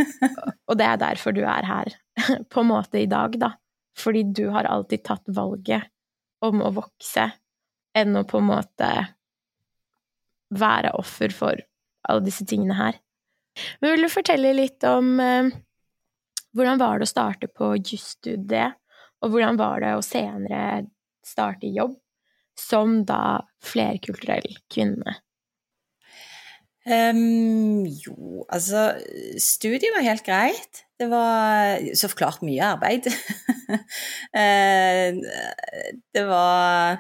og 0.70 0.78
det 0.78 0.86
er 0.86 1.02
derfor 1.02 1.34
du 1.34 1.42
er 1.42 1.66
her, 1.66 1.96
på 2.54 2.62
en 2.62 2.70
måte, 2.70 3.02
i 3.02 3.10
dag, 3.10 3.40
da. 3.42 3.56
Fordi 3.98 4.22
du 4.38 4.46
har 4.54 4.70
alltid 4.70 5.04
tatt 5.06 5.34
valget 5.34 5.90
om 6.46 6.62
å 6.62 6.72
vokse 6.78 7.26
enn 7.98 8.18
å 8.18 8.26
på 8.30 8.42
en 8.42 8.50
måte 8.52 8.94
være 10.54 10.94
offer 11.00 11.34
for 11.34 11.58
alle 12.10 12.26
disse 12.26 12.46
tingene 12.46 12.78
her. 12.78 13.02
Men 13.82 13.96
vil 13.96 14.06
du 14.06 14.14
fortelle 14.14 14.54
litt 14.58 14.86
om 14.90 15.14
eh, 15.22 15.50
hvordan 16.54 16.82
var 16.82 17.00
det 17.00 17.08
å 17.08 17.14
starte 17.14 17.50
på 17.50 17.74
jusstudiet, 17.80 18.78
og 19.24 19.32
hvordan 19.34 19.58
var 19.58 19.82
det 19.82 19.94
å 19.96 20.06
senere 20.06 20.84
starte 21.28 21.68
i 21.68 21.76
jobb 21.78 21.98
som 22.60 23.02
da 23.08 23.44
flerkulturell 23.66 24.58
kvinne? 24.72 25.18
Um, 26.84 27.86
jo, 27.88 28.44
altså 28.52 28.90
Studiet 29.40 29.94
var 29.96 30.04
helt 30.04 30.26
greit. 30.26 30.84
Det 31.00 31.08
var 31.12 31.80
så 31.96 32.10
klart 32.12 32.44
mye 32.44 32.64
arbeid. 32.74 33.08
det 36.16 36.26
var 36.28 37.00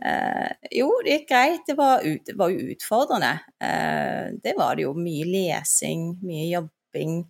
uh, 0.00 0.50
jo, 0.72 0.88
det 1.04 1.18
gikk 1.18 1.28
greit. 1.28 1.66
Det 1.68 1.76
var, 1.76 2.00
ut, 2.06 2.24
det 2.24 2.38
var 2.40 2.54
jo 2.54 2.72
utfordrende. 2.72 3.34
Uh, 3.60 4.32
det 4.44 4.56
var 4.56 4.78
det 4.78 4.88
jo. 4.88 4.94
Mye 4.96 5.28
lesing, 5.28 6.14
mye 6.24 6.48
jobbing. 6.54 7.20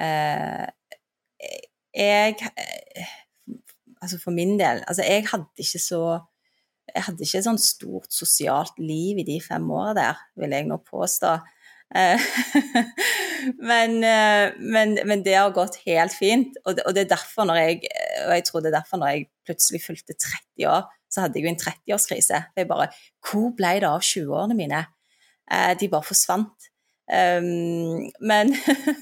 Uh, 0.00 0.64
jeg 1.94 2.34
Altså 4.04 4.20
for 4.20 4.36
min 4.36 4.54
del 4.60 4.82
Altså, 4.84 5.02
jeg 5.02 5.26
hadde 5.30 5.66
ikke 5.66 5.82
så 5.82 6.04
jeg 6.94 7.06
hadde 7.06 7.24
ikke 7.24 7.40
sånn 7.46 7.58
stort 7.58 8.12
sosialt 8.12 8.76
liv 8.78 9.22
i 9.22 9.24
de 9.26 9.38
fem 9.40 9.64
åra 9.72 9.94
der, 9.96 10.18
vil 10.36 10.52
jeg 10.52 10.66
nå 10.68 10.76
påstå. 10.84 11.30
men, 13.70 13.96
men, 14.60 14.92
men, 15.08 15.22
det 15.24 15.32
har 15.32 15.54
gått 15.56 15.78
helt 15.86 16.12
fint, 16.12 16.58
og 16.66 16.76
det, 16.76 16.84
og 16.84 16.92
det, 16.92 17.06
er 17.06 17.14
derfor 17.14 17.48
når 17.48 17.60
jeg 17.62 17.80
og 18.26 18.34
jeg 18.34 18.44
tror 18.48 18.64
det 18.64 18.70
er 18.70 18.76
derfor 18.76 19.00
når 19.00 19.14
jeg 19.14 19.26
plutselig 19.48 19.80
fylte 19.84 20.16
30 20.18 20.68
år, 20.74 20.84
så 21.08 21.24
hadde 21.24 21.38
jeg 21.38 21.46
jo 21.46 21.52
en 21.52 21.60
30-årskrise. 21.62 22.42
Jeg 22.56 22.68
bare 22.70 22.90
Hvor 23.24 23.52
ble 23.56 23.74
det 23.80 23.88
av 23.88 24.04
20-årene 24.04 24.58
mine? 24.58 24.84
Eh, 25.50 25.72
de 25.78 25.90
bare 25.92 26.06
forsvant. 26.06 26.70
Um, 27.04 28.06
men, 28.24 28.54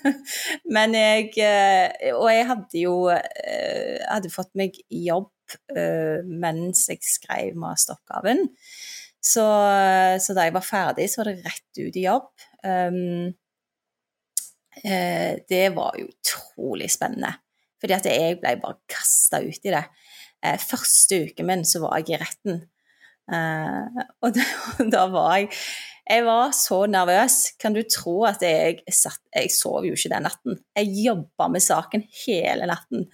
men 0.74 0.94
jeg 0.98 1.28
eh, 1.38 2.08
Og 2.16 2.26
jeg 2.32 2.48
hadde 2.48 2.80
jo 2.80 2.94
uh, 3.14 3.98
hadde 4.08 4.32
fått 4.32 4.50
meg 4.58 4.74
jobb 4.90 5.30
uh, 5.76 6.18
mens 6.26 6.88
jeg 6.90 6.98
skrev 7.06 7.54
masteroppgaven. 7.62 8.48
Så, 9.22 9.44
så, 10.18 10.34
da 10.34 10.48
jeg 10.48 10.54
var 10.56 10.66
ferdig, 10.66 11.06
så 11.06 11.20
var 11.20 11.30
det 11.30 11.44
rett 11.46 11.78
ut 11.78 11.98
i 12.00 12.02
jobb. 12.08 12.26
Um, 12.66 13.30
uh, 14.82 15.32
det 15.46 15.64
var 15.76 15.94
jo 16.00 16.08
utrolig 16.10 16.90
spennende. 16.90 17.36
Fordi 17.78 17.94
at 18.00 18.10
jeg 18.10 18.40
ble 18.42 18.56
bare 18.64 18.80
kasta 18.90 19.44
ut 19.46 19.62
i 19.62 19.76
det. 19.76 19.84
Uh, 20.42 20.58
første 20.58 21.22
uken 21.28 21.52
min 21.52 21.62
så 21.62 21.84
var 21.84 22.02
jeg 22.02 22.16
i 22.16 22.22
retten. 22.24 22.64
Eh, 23.30 24.02
og 24.20 24.32
da, 24.36 24.44
da, 24.90 25.04
var 25.12 25.36
jeg 25.38 25.50
Jeg 26.10 26.24
var 26.26 26.50
så 26.56 26.82
nervøs. 26.90 27.54
Kan 27.60 27.76
du 27.76 27.82
tro 27.86 28.22
at 28.28 28.42
jeg 28.42 28.82
satt 28.90 29.22
Jeg 29.34 29.52
sov 29.54 29.86
jo 29.86 29.94
ikke 29.96 30.10
den 30.12 30.26
natten. 30.26 30.58
Jeg 30.76 30.90
jobba 31.06 31.48
med 31.48 31.62
saken 31.62 32.04
hele 32.24 32.68
natten. 32.68 33.06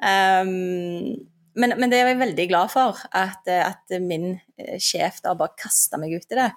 Um, 0.00 1.28
men, 1.54 1.76
men, 1.78 1.90
det 1.90 2.00
er 2.00 2.10
jeg 2.10 2.18
veldig 2.18 2.48
glad 2.50 2.72
for, 2.72 2.98
at, 3.14 3.46
at 3.46 3.94
min 4.02 4.32
eh, 4.58 4.80
sjef 4.82 5.20
da 5.22 5.36
bare 5.38 5.54
kasta 5.60 6.00
meg 6.02 6.16
ut 6.16 6.32
i 6.34 6.38
det. 6.40 6.50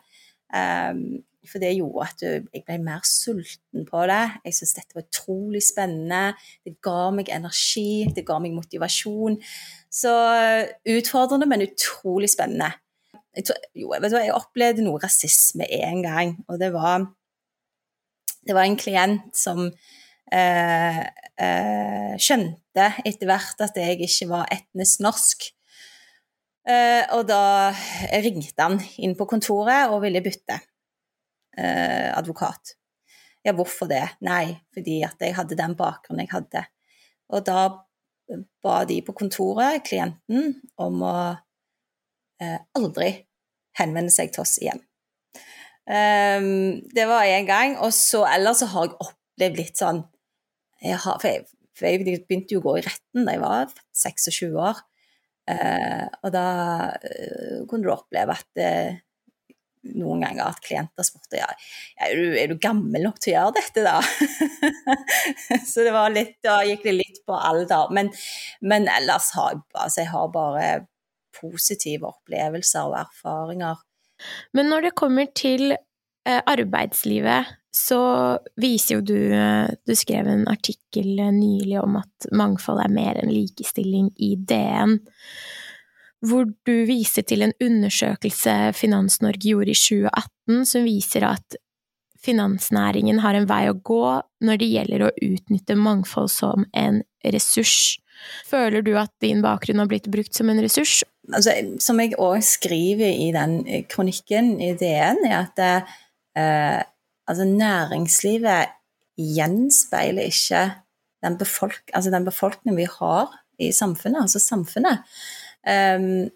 Um, 0.50 1.04
for 1.48 1.64
det 1.64 1.76
gjorde 1.78 2.08
at 2.08 2.24
jeg 2.26 2.64
ble 2.66 2.78
mer 2.84 3.06
sulten 3.08 3.86
på 3.88 4.02
det. 4.10 4.24
Jeg 4.46 4.58
syntes 4.58 4.74
dette 4.80 4.98
var 4.98 5.06
utrolig 5.06 5.62
spennende. 5.64 6.34
Det 6.66 6.78
ga 6.84 7.12
meg 7.16 7.32
energi, 7.34 8.08
det 8.16 8.26
ga 8.28 8.40
meg 8.44 8.56
motivasjon. 8.58 9.38
Så 9.94 10.14
eh, 10.34 10.74
utfordrende, 10.98 11.48
men 11.50 11.66
utrolig 11.70 12.32
spennende. 12.34 12.74
Jeg, 13.38 13.46
tror, 13.46 13.60
jo, 13.78 13.92
jeg, 13.94 14.02
hva, 14.02 14.24
jeg 14.24 14.34
opplevde 14.34 14.86
noe 14.86 15.02
rasisme 15.04 15.68
en 15.78 16.02
gang, 16.06 16.34
og 16.50 16.60
det 16.62 16.72
var 16.76 17.06
Det 18.48 18.56
var 18.56 18.64
en 18.64 18.78
klient 18.80 19.36
som 19.36 19.66
eh, 20.32 21.00
eh, 21.04 22.14
skjønte 22.16 22.86
etter 23.04 23.28
hvert 23.28 23.64
at 23.66 23.76
jeg 23.76 23.98
ikke 24.06 24.30
var 24.30 24.48
etnisk 24.56 25.02
norsk. 25.04 25.50
Eh, 26.68 27.04
og 27.16 27.26
da 27.28 27.74
ringte 28.24 28.64
han 28.64 28.80
inn 29.04 29.18
på 29.20 29.28
kontoret 29.28 29.92
og 29.92 30.00
ville 30.06 30.24
bytte 30.24 30.62
eh, 31.60 32.08
advokat. 32.16 32.78
Ja, 33.44 33.52
hvorfor 33.56 33.92
det? 33.92 34.06
Nei, 34.24 34.58
fordi 34.76 35.02
at 35.08 35.20
jeg 35.24 35.36
hadde 35.36 35.60
den 35.60 35.76
bakgrunnen 35.76 36.24
jeg 36.24 36.34
hadde. 36.34 36.64
Og 37.32 37.44
da 37.48 37.68
ba 38.64 38.82
de 38.88 39.02
på 39.04 39.16
kontoret 39.16 39.84
klienten 39.88 40.58
om 40.84 41.04
å 41.04 41.18
eh, 42.44 42.60
aldri 42.76 43.12
henvende 43.80 44.14
seg 44.14 44.34
til 44.34 44.44
oss 44.44 44.58
igjen. 44.62 44.82
Um, 45.88 46.84
det 46.92 47.08
var 47.08 47.30
én 47.30 47.48
gang. 47.48 47.78
Og 47.84 47.94
så 47.96 48.26
ellers 48.28 48.64
så 48.64 48.70
har 48.74 48.90
jeg 48.90 49.00
opplevd 49.08 49.62
litt 49.62 49.80
sånn 49.80 50.04
jeg 50.84 51.00
har, 51.02 51.18
for, 51.18 51.26
jeg, 51.32 51.48
for, 51.74 51.88
jeg, 51.90 52.22
begynte 52.28 52.54
jo 52.54 52.62
å 52.62 52.68
gå 52.68 52.76
i 52.78 52.86
retten 52.86 53.26
da 53.26 53.34
jeg 53.34 53.42
var 53.42 53.72
26 53.98 54.54
år. 54.62 54.84
Uh, 55.48 56.06
og 56.28 56.32
da 56.36 56.48
uh, 56.92 57.62
kunne 57.70 57.88
du 57.88 57.94
oppleve 57.94 58.36
at 58.36 58.62
uh, 58.62 58.98
noen 59.96 60.26
ganger 60.26 60.50
at 60.50 60.60
klienter 60.66 61.06
spurte 61.08 61.40
ja, 61.40 61.48
er, 62.04 62.18
du, 62.18 62.36
er 62.36 62.52
du 62.52 62.58
gammel 62.60 63.06
nok 63.08 63.22
til 63.24 63.32
å 63.32 63.38
gjøre 63.38 63.56
dette, 63.62 63.86
da? 63.86 64.02
så 65.72 65.86
det 65.88 65.96
var 65.96 66.12
litt, 66.14 66.36
da 66.46 66.60
gikk 66.68 66.84
det 66.84 66.98
litt 66.98 67.24
på 67.26 67.38
alder. 67.38 67.94
Men, 67.96 68.12
men 68.60 68.90
ellers 68.92 69.32
har 69.38 69.56
jeg, 69.56 69.64
altså 69.74 70.04
jeg 70.04 70.12
har 70.12 70.32
bare 70.36 70.68
positive 71.38 72.10
opplevelser 72.10 72.90
og 72.90 73.00
erfaringer. 73.06 73.80
Men 74.58 74.72
når 74.72 74.90
det 74.90 74.98
kommer 74.98 75.30
til 75.38 75.72
eh, 75.74 76.42
arbeidslivet 76.42 77.56
så 77.78 78.00
viser 78.60 78.98
jo 78.98 79.06
du 79.06 79.20
Du 79.86 79.94
skrev 79.98 80.28
en 80.30 80.48
artikkel 80.50 81.20
nylig 81.36 81.78
om 81.82 82.00
at 82.02 82.30
mangfold 82.36 82.82
er 82.84 82.94
mer 82.94 83.20
enn 83.22 83.32
likestilling 83.34 84.10
i 84.24 84.34
DN. 84.50 84.98
Hvor 86.26 86.48
du 86.48 86.76
viser 86.90 87.26
til 87.28 87.46
en 87.46 87.54
undersøkelse 87.62 88.74
Finans 88.74 89.20
Norge 89.22 89.52
gjorde 89.52 89.76
i 89.76 89.78
2018, 89.78 90.66
som 90.66 90.88
viser 90.88 91.28
at 91.28 91.60
finansnæringen 92.26 93.22
har 93.22 93.38
en 93.38 93.46
vei 93.48 93.68
å 93.70 93.78
gå 93.78 94.18
når 94.44 94.60
det 94.60 94.72
gjelder 94.72 95.06
å 95.06 95.14
utnytte 95.14 95.78
mangfold 95.78 96.32
som 96.34 96.66
en 96.74 97.04
ressurs. 97.22 98.00
Føler 98.50 98.82
du 98.82 98.96
at 98.98 99.14
din 99.22 99.44
bakgrunn 99.46 99.84
har 99.84 99.92
blitt 99.92 100.10
brukt 100.10 100.34
som 100.34 100.50
en 100.50 100.64
ressurs? 100.64 101.04
Altså, 101.34 101.54
som 101.84 102.00
jeg 102.00 102.16
òg 102.24 102.40
skriver 102.46 103.10
i 103.12 103.32
den 103.36 103.60
kronikken 103.92 104.56
i 104.64 104.72
DN, 104.80 105.24
er 105.28 105.40
at 105.42 105.60
eh, 105.64 106.82
altså, 107.28 107.48
næringslivet 107.48 108.74
gjenspeiler 109.18 110.30
ikke 110.30 110.64
den, 111.26 111.38
befolk 111.38 111.92
altså, 111.94 112.12
den 112.14 112.26
befolkningen 112.26 112.78
vi 112.78 112.88
har 113.00 113.34
i 113.60 113.72
samfunnet, 113.74 114.22
altså 114.22 114.40
samfunnet. 114.40 115.04
Um, 115.68 116.30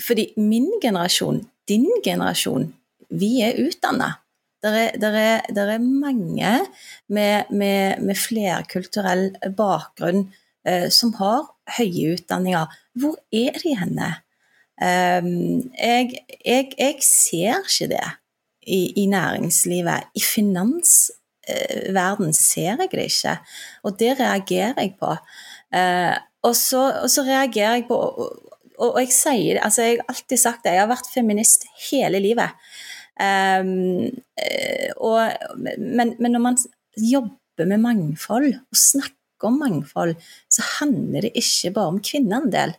fordi 0.00 0.30
min 0.36 0.68
generasjon, 0.82 1.40
din 1.68 1.88
generasjon, 2.04 2.68
vi 3.10 3.40
er 3.42 3.58
utdanna. 3.64 4.12
Det 4.60 4.70
er, 4.92 5.06
er, 5.08 5.40
er, 5.56 5.78
mange 5.80 6.52
med, 7.08 7.48
med, 7.48 8.02
med 8.04 8.16
flerkulturell 8.16 9.30
bakgrunn 9.56 10.26
eh, 10.26 10.34
som 10.92 11.14
har 11.16 11.46
høye 11.78 12.18
utdanninger. 12.18 12.74
Hvor 13.00 13.14
er 13.32 13.56
de 13.62 13.72
henne? 13.78 14.10
Um, 14.80 15.68
jeg, 15.76 16.14
jeg, 16.40 16.70
jeg, 16.78 16.94
ser 17.04 17.58
ikke 17.68 17.88
det 17.90 18.06
i, 18.64 19.02
i 19.02 19.04
næringslivet. 19.12 20.06
I 20.16 20.22
finansverden 20.24 22.30
eh, 22.32 22.38
ser 22.38 22.80
jeg 22.80 22.88
det 22.94 23.02
ikke, 23.04 23.34
og 23.84 23.98
det 24.00 24.14
reagerer 24.20 24.80
jeg 24.80 24.94
på. 25.00 25.10
Uh, 25.76 26.16
og, 26.42 26.56
så, 26.56 26.92
og, 27.02 27.10
så, 27.12 27.22
reagerer 27.28 27.74
jeg 27.74 27.84
på 27.90 27.96
og, 28.80 29.00
jeg 29.02 29.12
sier 29.12 29.54
det, 29.58 29.62
altså 29.62 29.82
jeg 29.84 29.96
har 29.98 30.04
alltid 30.08 30.38
sagt 30.40 30.64
det, 30.64 30.72
jeg 30.72 30.80
har 30.80 30.88
vært 30.88 31.12
feminist 31.12 31.66
hele 31.90 32.18
livet. 32.24 32.48
Um, 33.20 34.08
og, 34.96 35.28
men, 35.76 36.16
men, 36.16 36.32
når 36.32 36.40
man 36.40 36.56
jobber 36.96 37.68
med 37.68 37.78
mangfold 37.84 38.56
og 38.56 38.76
snakker 38.88 39.19
om 39.48 39.58
mangfold, 39.62 40.16
så 40.50 40.66
handler 40.78 41.26
det 41.26 41.34
ikke 41.38 41.74
bare 41.76 41.94
om 41.94 42.00
kvinneandel. 42.04 42.76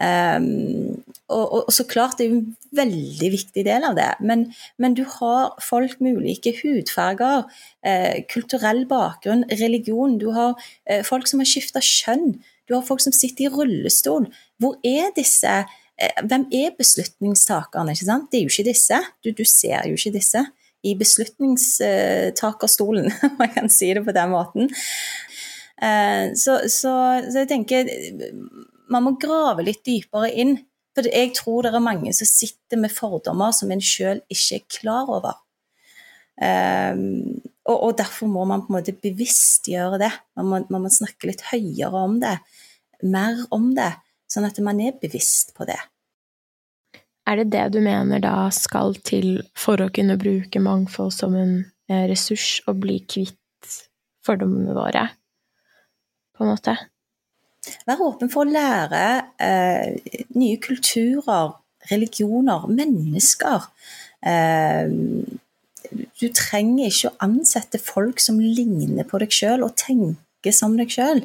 Um, 0.00 1.02
og, 1.28 1.42
og, 1.42 1.58
og, 1.66 1.72
så 1.76 1.84
klart 1.84 2.16
det 2.16 2.26
er 2.26 2.36
en 2.38 2.54
veldig 2.72 3.28
viktig 3.34 3.64
del 3.66 3.84
av 3.84 3.98
det, 3.98 4.06
men, 4.24 4.46
men 4.80 4.94
du 4.96 5.02
har 5.18 5.58
folk 5.60 5.98
med 6.00 6.16
ulike 6.16 6.54
hudfarger, 6.62 7.44
eh, 7.84 8.22
kulturell 8.32 8.86
bakgrunn, 8.88 9.44
religion. 9.60 10.16
Du 10.16 10.30
har 10.32 10.56
eh, 10.88 11.04
folk 11.04 11.28
som 11.28 11.44
har 11.44 11.50
skifta 11.50 11.84
kjønn. 11.84 12.38
Du 12.64 12.78
har 12.78 12.86
folk 12.86 13.04
som 13.04 13.12
sitter 13.12 13.50
i 13.50 13.52
rullestol. 13.52 14.30
Hvor 14.62 14.80
er 14.86 15.12
disse 15.18 15.58
Eh, 16.00 16.24
hvem 16.24 16.46
er 16.52 16.70
beslutningstakerne? 16.78 17.90
ikke 17.92 18.04
sant? 18.04 18.32
Det 18.32 18.38
er 18.38 18.42
jo 18.46 18.50
ikke 18.54 18.70
disse. 18.70 18.94
Du, 19.24 19.30
du 19.36 19.44
ser 19.44 19.88
jo 19.88 19.94
ikke 19.98 20.12
disse 20.16 20.44
i 20.80 20.94
beslutningstakerstolen, 20.96 23.12
om 23.28 23.36
jeg 23.44 23.52
kan 23.52 23.68
si 23.68 23.92
det 23.92 24.00
på 24.06 24.12
den 24.16 24.30
måten. 24.32 24.72
Eh, 25.80 26.32
så, 26.36 26.58
så, 26.68 26.92
så, 27.24 27.42
jeg 27.42 27.48
tenker 27.48 27.88
man 28.90 29.06
må 29.06 29.14
grave 29.22 29.64
litt 29.64 29.84
dypere 29.86 30.32
inn. 30.32 30.58
For 30.96 31.06
jeg 31.06 31.30
tror 31.38 31.64
det 31.64 31.70
er 31.72 31.84
mange 31.84 32.12
som 32.16 32.26
sitter 32.26 32.80
med 32.82 32.92
fordommer 32.92 33.54
som 33.54 33.70
en 33.70 33.82
sjøl 33.84 34.24
ikke 34.32 34.58
er 34.58 34.66
klar 34.74 35.12
over. 35.12 35.38
Um, 36.40 37.36
og, 37.68 37.76
og, 37.76 37.92
derfor 38.00 38.30
må 38.32 38.46
man 38.48 38.64
på 38.64 38.72
en 38.72 38.78
måte 38.78 38.96
bevisstgjøre 38.96 40.00
det. 40.02 40.10
Man 40.40 40.48
må, 40.50 40.60
man 40.72 40.86
må 40.86 40.90
snakke 40.92 41.28
litt 41.30 41.44
høyere 41.52 41.94
om 42.08 42.18
det. 42.22 42.34
Mer 43.06 43.44
om 43.54 43.70
det. 43.76 43.92
Sånn 44.30 44.48
at 44.48 44.58
man 44.64 44.80
er 44.82 44.98
bevisst 44.98 45.54
på 45.54 45.68
det. 45.68 45.78
Er 47.30 47.38
det 47.38 47.50
det 47.52 47.66
du 47.76 47.80
mener 47.84 48.22
da 48.22 48.48
skal 48.54 48.96
til 49.06 49.44
for 49.58 49.78
å 49.78 49.90
kunne 49.94 50.18
bruke 50.18 50.62
mangfold 50.62 51.12
som 51.14 51.36
en 51.38 51.54
eh, 51.90 52.06
ressurs, 52.10 52.58
og 52.66 52.80
bli 52.82 52.98
kvitt 53.06 53.36
fordommene 54.26 54.74
våre, 54.74 55.06
på 56.40 56.46
en 56.46 56.54
måte? 56.54 56.76
Være 57.84 58.06
åpen 58.08 58.30
for 58.32 58.46
å 58.46 58.50
lære 58.50 59.04
eh, 59.44 60.14
nye 60.32 60.56
kulturer, 60.64 61.52
religioner, 61.90 62.64
mennesker. 62.72 63.68
Eh, 64.24 64.88
du 65.90 66.26
trenger 66.36 66.88
ikke 66.88 67.10
å 67.10 67.18
ansette 67.26 67.80
folk 67.82 68.22
som 68.22 68.40
ligner 68.40 69.04
på 69.08 69.20
deg 69.20 69.34
sjøl 69.34 69.66
og 69.66 69.76
tenker 69.80 70.54
som 70.56 70.76
deg 70.80 70.92
sjøl. 70.94 71.20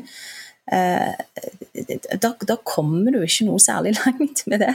Eh, 0.66 1.14
da, 2.18 2.32
da, 2.34 2.58
kommer 2.66 3.14
du 3.14 3.22
ikke 3.22 3.48
noe 3.48 3.62
særlig 3.62 3.96
langt 4.02 4.44
med 4.50 4.64
det. 4.66 4.74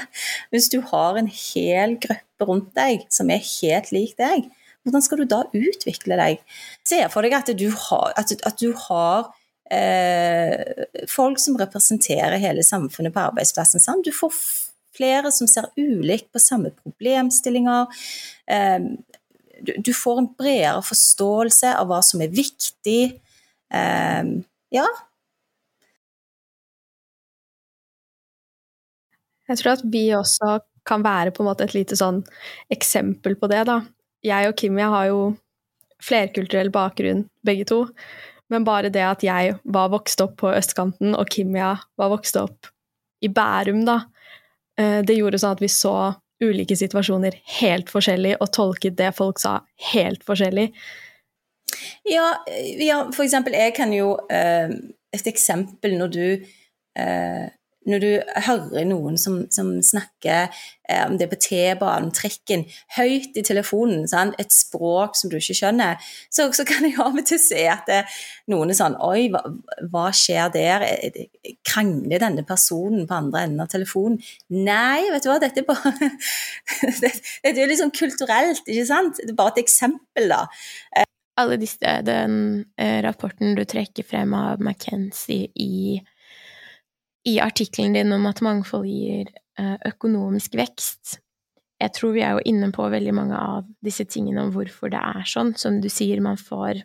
Hvis 0.54 0.70
du 0.72 0.78
har 0.92 1.18
en 1.20 1.28
hel 1.28 1.98
gruppe 2.00 2.48
rundt 2.48 2.72
deg 2.78 3.04
som 3.12 3.32
er 3.32 3.44
helt 3.44 3.92
lik 3.92 4.16
deg, 4.20 4.48
hvordan 4.86 5.04
skal 5.04 5.20
du 5.20 5.28
da 5.28 5.42
utvikle 5.52 6.16
deg? 6.16 6.40
Se 6.88 7.02
for 7.12 7.26
deg 7.26 7.36
at 7.36 7.52
du 7.52 7.68
har, 7.68 8.14
at, 8.16 8.32
at 8.32 8.62
du 8.62 8.72
har 8.86 9.28
eh, 9.72 10.84
folk 11.10 11.40
som 11.42 11.58
representerer 11.60 12.40
hele 12.42 12.64
samfunnet 12.66 13.14
på 13.14 13.22
arbeidsplassen. 13.30 13.82
Sant? 13.82 14.04
Du 14.04 14.14
får 14.14 14.34
flere 14.96 15.32
som 15.32 15.48
ser 15.48 15.70
ulikt 15.78 16.30
på 16.34 16.42
samme 16.42 16.72
problemstillinger. 16.82 18.02
Eh, 18.50 18.78
du, 19.60 19.74
du, 19.76 19.92
får 19.94 20.22
en 20.22 20.32
bredere 20.38 20.82
forståelse 20.84 21.74
av 21.76 21.90
hva 21.90 22.00
som 22.04 22.22
er 22.24 22.32
viktig. 22.34 23.02
Eh, 23.74 24.34
ja, 24.74 24.88
Jeg 29.50 29.58
tror 29.58 29.72
at 29.74 29.86
vi 29.90 30.04
også 30.14 30.58
kan 30.86 31.02
være 31.02 31.32
på 31.34 31.42
en 31.42 31.48
måte 31.50 31.66
et 31.66 31.74
lite 31.74 31.98
sånn 31.98 32.22
eksempel 32.72 33.34
på 33.38 33.48
det, 33.50 33.64
da. 33.66 33.80
Jeg 34.22 34.50
og 34.50 34.58
Kimia 34.60 34.90
har 34.92 35.08
jo 35.10 35.20
flerkulturell 36.00 36.70
bakgrunn, 36.72 37.24
begge 37.46 37.66
to. 37.68 37.80
Men 38.50 38.66
bare 38.66 38.90
det 38.92 39.04
at 39.06 39.22
jeg 39.24 39.56
var 39.62 39.92
vokst 39.92 40.20
opp 40.24 40.36
på 40.42 40.50
østkanten, 40.52 41.14
og 41.14 41.30
Kimia 41.30 41.76
var 42.00 42.12
vokst 42.12 42.38
opp 42.40 42.70
i 43.22 43.28
Bærum, 43.28 43.84
da, 43.86 44.00
eh, 44.80 45.00
det 45.06 45.18
gjorde 45.18 45.40
sånn 45.40 45.56
at 45.58 45.62
vi 45.62 45.68
så 45.70 46.14
ulike 46.40 46.76
situasjoner 46.78 47.36
helt 47.60 47.92
forskjellig, 47.92 48.38
og 48.40 48.52
tolket 48.56 48.96
det 48.98 49.12
folk 49.16 49.40
sa, 49.42 49.60
helt 49.92 50.24
forskjellig. 50.26 50.70
Ja, 52.08 52.32
ja 52.80 53.02
for 53.14 53.24
eksempel, 53.26 53.54
jeg 53.54 53.76
kan 53.76 53.92
jo 53.94 54.16
eh, 54.30 54.72
Et 55.10 55.26
eksempel 55.26 55.96
når 55.98 56.10
du 56.14 56.26
eh, 56.98 57.46
når 57.88 58.02
du 58.02 58.08
hører 58.44 58.84
noen 58.88 59.16
som, 59.20 59.38
som 59.52 59.70
snakker 59.84 60.50
eh, 60.50 61.00
om 61.06 61.14
det 61.16 61.26
er 61.26 61.30
på 61.30 61.38
T-banen, 61.40 62.10
trikken, 62.12 62.66
høyt 62.96 63.38
i 63.40 63.44
telefonen, 63.46 64.04
sant? 64.10 64.36
et 64.40 64.52
språk 64.52 65.16
som 65.16 65.32
du 65.32 65.38
ikke 65.38 65.56
skjønner, 65.56 66.10
så, 66.28 66.50
så, 66.56 66.66
kan 66.68 66.84
jeg 66.84 66.98
av 67.00 67.16
og 67.16 67.24
til 67.26 67.40
se 67.40 67.64
at 67.72 67.88
det, 67.88 68.02
noen 68.52 68.72
er 68.72 68.78
sånn 68.78 68.98
Oi, 69.06 69.30
hva, 69.32 69.42
hva, 69.92 70.06
skjer 70.16 70.52
der? 70.52 70.84
Krangler 71.66 72.20
denne 72.22 72.44
personen 72.48 73.08
på 73.08 73.16
andre 73.16 73.46
enden 73.46 73.64
av 73.64 73.72
telefonen? 73.72 74.20
Nei, 74.52 75.08
vet 75.14 75.24
du 75.24 75.32
hva, 75.32 75.40
dette 75.42 75.64
er 75.64 75.68
bare 75.68 76.12
Dette 77.00 77.48
er 77.48 77.62
jo 77.62 77.68
litt 77.70 77.80
sånn 77.80 77.96
kulturelt, 77.96 78.66
ikke 78.66 78.88
sant? 78.88 79.22
Det 79.22 79.32
er 79.32 79.40
bare 79.40 79.56
et 79.56 79.64
eksempel, 79.64 80.28
da. 80.30 80.44
Alle 81.40 81.56
disse, 81.56 81.96
den 82.04 82.34
eh, 82.76 82.98
rapporten 83.06 83.54
du 83.56 83.64
trekker 83.64 84.04
frem 84.04 84.34
av 84.36 84.60
McKenzie 84.60 85.48
i 85.56 86.00
i 87.28 87.38
artikkelen 87.42 87.96
din 87.96 88.14
om 88.16 88.28
at 88.30 88.40
mangfold 88.44 88.86
gir 88.88 89.28
eh, 89.58 89.76
økonomisk 89.88 90.56
vekst. 90.58 91.18
Jeg 91.80 91.94
tror 91.96 92.14
vi 92.14 92.24
er 92.24 92.36
jo 92.36 92.44
inne 92.48 92.70
på 92.76 92.86
veldig 92.92 93.12
mange 93.16 93.36
av 93.40 93.68
disse 93.84 94.04
tingene 94.08 94.44
om 94.44 94.54
hvorfor 94.54 94.92
det 94.92 95.00
er 95.00 95.28
sånn. 95.28 95.54
Som 95.56 95.80
du 95.80 95.88
sier, 95.92 96.20
man 96.24 96.40
får 96.40 96.82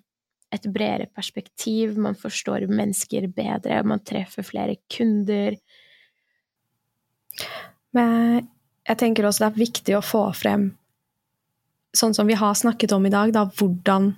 et 0.56 0.68
bredere 0.72 1.08
perspektiv, 1.12 1.98
man 2.00 2.16
forstår 2.16 2.68
mennesker 2.72 3.28
bedre, 3.36 3.82
man 3.84 4.04
treffer 4.08 4.46
flere 4.46 4.78
kunder. 4.92 5.58
Men 7.96 8.46
jeg 8.86 9.02
tenker 9.02 9.28
også 9.28 9.46
det 9.46 9.50
er 9.52 9.64
viktig 9.66 9.98
å 9.98 10.04
få 10.06 10.28
frem, 10.38 10.70
sånn 11.96 12.16
som 12.16 12.28
vi 12.28 12.38
har 12.38 12.56
snakket 12.56 12.94
om 12.96 13.08
i 13.08 13.14
dag, 13.14 13.34
da, 13.36 13.46
hvordan 13.48 14.14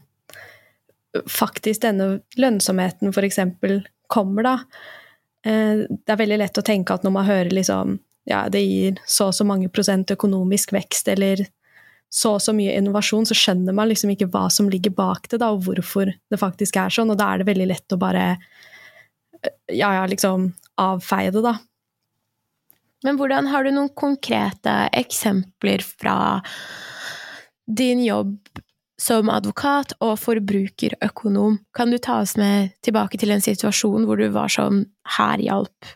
faktisk 1.31 1.81
denne 1.85 2.19
lønnsomheten 2.37 3.13
f.eks. 3.13 3.39
kommer, 4.11 4.45
da. 4.45 4.55
Eh, 5.47 5.85
det 5.87 6.13
er 6.13 6.19
veldig 6.19 6.41
lett 6.43 6.59
å 6.59 6.65
tenke 6.65 6.95
at 6.95 7.05
når 7.07 7.15
man 7.15 7.27
hører 7.27 7.53
liksom 7.55 7.97
ja, 8.27 8.43
det 8.51 8.59
gir 8.65 8.97
så 9.07 9.29
og 9.29 9.37
så 9.37 9.45
mange 9.47 9.69
prosent 9.71 10.11
økonomisk 10.11 10.73
vekst 10.75 11.07
eller 11.13 11.45
så 12.11 12.33
og 12.37 12.43
så 12.43 12.53
mye 12.55 12.75
innovasjon, 12.75 13.27
så 13.27 13.35
skjønner 13.35 13.75
man 13.75 13.89
liksom 13.89 14.11
ikke 14.13 14.29
hva 14.31 14.45
som 14.51 14.69
ligger 14.71 14.93
bak 14.95 15.27
det, 15.31 15.41
da, 15.41 15.51
og 15.51 15.65
hvorfor 15.65 16.11
det 16.11 16.39
faktisk 16.39 16.79
er 16.79 16.93
sånn. 16.93 17.11
Og 17.11 17.19
da 17.19 17.33
er 17.33 17.41
det 17.41 17.49
veldig 17.49 17.67
lett 17.67 17.95
å 17.95 17.99
bare 17.99 18.25
ja, 19.71 19.89
ja, 19.91 20.05
liksom 20.07 20.51
avfeie 20.81 21.33
det, 21.35 21.43
da. 21.43 21.57
Men 23.05 23.19
hvordan 23.19 23.49
har 23.51 23.63
du 23.63 23.73
noen 23.75 23.91
konkrete 23.95 24.75
eksempler 24.95 25.83
fra 25.85 26.17
din 27.67 28.01
jobb 28.05 28.39
som 28.97 29.29
advokat 29.29 29.93
og 30.01 30.15
forbrukerøkonom, 30.19 31.59
kan 31.77 31.93
du 31.93 31.99
ta 32.01 32.21
oss 32.23 32.33
med 32.39 32.73
tilbake 32.85 33.19
til 33.21 33.31
en 33.33 33.43
situasjon 33.43 34.07
hvor 34.09 34.17
du 34.17 34.27
var 34.33 34.49
sånn 34.51 34.87
Her 35.17 35.41
hjalp 35.41 35.93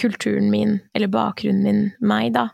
kulturen 0.00 0.48
min, 0.50 0.78
eller 0.96 1.10
bakgrunnen 1.12 1.62
min, 1.62 1.82
meg, 2.00 2.32
da? 2.32 2.48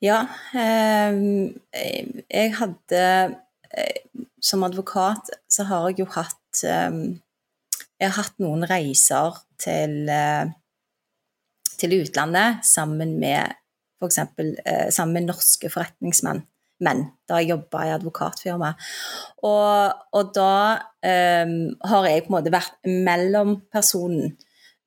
Ja. 0.00 0.22
Eh, 0.56 1.18
jeg 2.24 2.52
hadde 2.56 3.02
eh, 3.76 4.00
Som 4.40 4.64
advokat 4.64 5.28
så 5.52 5.66
har 5.68 5.90
jeg 5.90 6.00
jo 6.00 6.06
hatt 6.14 6.62
eh, 6.64 6.96
Jeg 8.00 8.08
har 8.08 8.16
hatt 8.16 8.40
noen 8.40 8.64
reiser 8.64 9.36
til, 9.60 10.08
til 11.76 11.94
utlandet 11.98 12.64
sammen 12.64 13.18
med 13.20 13.60
f.eks. 14.00 14.18
Eh, 14.64 14.88
sammen 14.94 15.20
med 15.20 15.30
norske 15.30 15.70
forretningsmenn. 15.72 16.44
Men 16.80 17.04
da 17.28 17.42
jeg 17.42 17.60
i 17.60 17.92
advokatfirma. 17.92 18.72
Og, 19.44 20.04
og 20.16 20.30
da 20.36 20.52
eh, 21.04 21.56
har 21.92 22.08
jeg 22.08 22.24
på 22.24 22.32
en 22.32 22.36
måte 22.38 22.54
vært 22.54 22.78
mellompersonen 22.88 24.30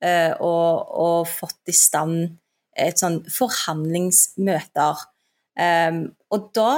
eh, 0.02 0.32
og, 0.42 0.90
og 0.90 1.30
fått 1.30 1.70
i 1.70 1.76
stand 1.76 2.34
et 2.74 3.00
sånn 3.00 3.20
forhandlingsmøter. 3.30 5.02
Um, 5.54 6.08
og 6.34 6.48
da 6.56 6.70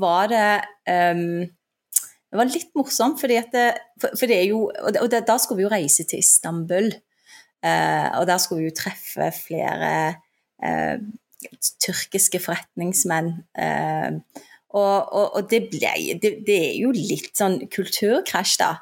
var 0.00 0.30
det 0.32 0.52
um, 0.88 1.42
Det 2.32 2.38
var 2.40 2.48
litt 2.48 2.70
morsomt, 2.72 3.18
fordi 3.20 3.36
at 3.36 3.50
det, 3.52 3.66
for, 4.00 4.14
for 4.16 4.30
det 4.30 4.38
er 4.38 4.46
jo 4.48 4.62
Og, 4.72 5.10
det, 5.12 5.18
da 5.28 5.34
skulle 5.36 5.60
vi 5.60 5.66
jo 5.66 5.72
reise 5.74 6.06
til 6.08 6.22
Istanbul. 6.22 6.88
Uh, 7.60 8.08
og 8.18 8.24
der 8.30 8.40
skulle 8.40 8.62
vi 8.62 8.70
jo 8.70 8.78
treffe 8.78 9.28
flere 9.36 9.92
uh, 10.64 10.96
tyrkiske 11.82 12.40
forretningsmenn. 12.42 13.34
Eh, 13.58 14.16
og, 14.72 15.12
og, 15.12 15.26
og 15.36 15.50
det, 15.50 15.66
ble, 15.72 15.92
det, 16.22 16.38
det, 16.46 16.58
er 16.70 16.78
jo 16.80 16.92
litt 16.96 17.34
sånn 17.36 17.58
kulturkrasj, 17.72 18.56
da. 18.62 18.72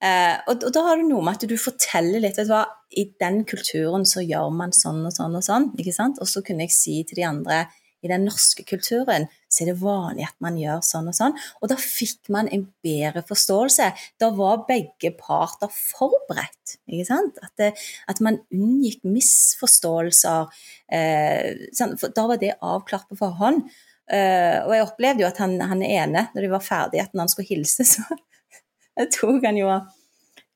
Eh, 0.00 0.36
og, 0.48 0.64
og, 0.64 0.70
da 0.72 0.84
har 0.86 1.00
du 1.00 1.08
noe 1.08 1.24
med 1.24 1.36
at 1.36 1.48
du 1.48 1.56
forteller 1.60 2.22
litt 2.22 2.38
vet 2.40 2.48
du 2.48 2.54
hva, 2.54 2.64
I 2.96 3.04
den 3.20 3.42
kulturen 3.48 4.06
så 4.08 4.24
gjør 4.24 4.48
man 4.56 4.72
sånn 4.76 5.02
og 5.04 5.12
sånn 5.14 5.36
og 5.36 5.44
sånn. 5.44 5.70
ikke 5.78 5.94
sant? 5.96 6.20
Og 6.20 6.28
så 6.28 6.44
kunne 6.46 6.66
jeg 6.66 6.76
si 6.76 6.96
til 7.08 7.20
de 7.20 7.28
andre 7.28 7.64
i 8.00 8.10
den 8.10 8.24
norske 8.28 8.64
kulturen 8.68 9.26
så 9.50 9.64
er 9.64 9.70
det 9.72 9.80
vanlig 9.82 10.24
at 10.28 10.36
man 10.44 10.56
gjør 10.60 10.82
sånn 10.86 11.10
og 11.10 11.16
sånn. 11.16 11.34
Og 11.60 11.70
da 11.72 11.76
fikk 11.80 12.30
man 12.32 12.48
en 12.54 12.64
bedre 12.84 13.22
forståelse. 13.26 13.90
Da 14.22 14.30
var 14.36 14.64
begge 14.68 15.10
parter 15.18 15.72
forberedt. 15.74 16.76
ikke 16.86 17.08
sant? 17.08 17.40
At, 17.42 17.52
det, 17.58 17.72
at 18.08 18.22
man 18.24 18.40
unngikk 18.54 19.02
misforståelser. 19.04 20.64
Eh, 20.94 21.66
sånn, 21.76 21.96
da 22.14 22.26
var 22.30 22.40
det 22.40 22.56
avklart 22.62 23.10
på 23.10 23.18
forhånd. 23.18 23.66
Eh, 24.10 24.58
og 24.64 24.74
jeg 24.74 24.86
opplevde 24.86 25.24
jo 25.24 25.30
at 25.30 25.42
han, 25.42 25.58
han 25.72 25.82
ene, 25.86 26.28
når 26.34 26.46
de 26.46 26.52
var 26.54 26.66
ferdige, 26.66 27.06
at 27.06 27.14
når 27.14 27.26
han 27.26 27.34
skulle 27.34 27.50
hilse, 27.50 27.86
så 27.94 29.10
tok 29.18 29.44
han 29.46 29.58
jo 29.58 29.70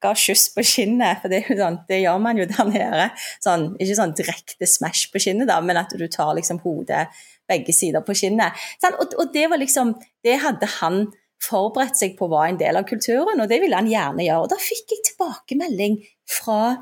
ga 0.05 0.13
skyss 0.19 0.51
på 0.55 0.65
kinnet, 0.69 1.23
for 1.23 1.33
det, 1.33 1.45
sånn, 1.49 1.79
det, 1.89 2.03
gjør 2.05 2.19
man 2.23 2.41
jo 2.41 2.47
der 2.51 2.69
nede. 2.69 3.07
Sånn, 3.43 3.71
ikke 3.81 3.99
sånn 3.99 4.17
direkte 4.19 4.69
smash 4.69 5.09
på 5.13 5.23
kinnet, 5.23 5.49
da, 5.51 5.61
men 5.65 5.81
at 5.81 5.95
du 5.97 6.05
tar 6.13 6.35
liksom 6.39 6.61
hodet 6.65 7.07
begge 7.51 7.75
sider 7.77 8.05
på 8.05 8.17
kinnet. 8.17 8.57
Sånn, 8.83 8.97
og, 9.01 9.29
det 9.35 9.49
var 9.53 9.61
liksom 9.61 9.95
Det 10.25 10.39
hadde 10.41 10.69
han 10.81 11.05
forberedt 11.45 11.99
seg 12.01 12.15
på 12.17 12.31
var 12.33 12.49
en 12.49 12.61
del 12.61 12.79
av 12.79 12.87
kulturen, 12.89 13.41
og 13.43 13.51
det 13.51 13.61
ville 13.61 13.77
han 13.77 13.91
gjerne 13.91 14.25
gjøre. 14.25 14.47
Og 14.47 14.53
da 14.55 14.57
fikk 14.61 14.95
jeg 14.95 15.03
tilbakemelding 15.11 15.99
fra 16.31 16.77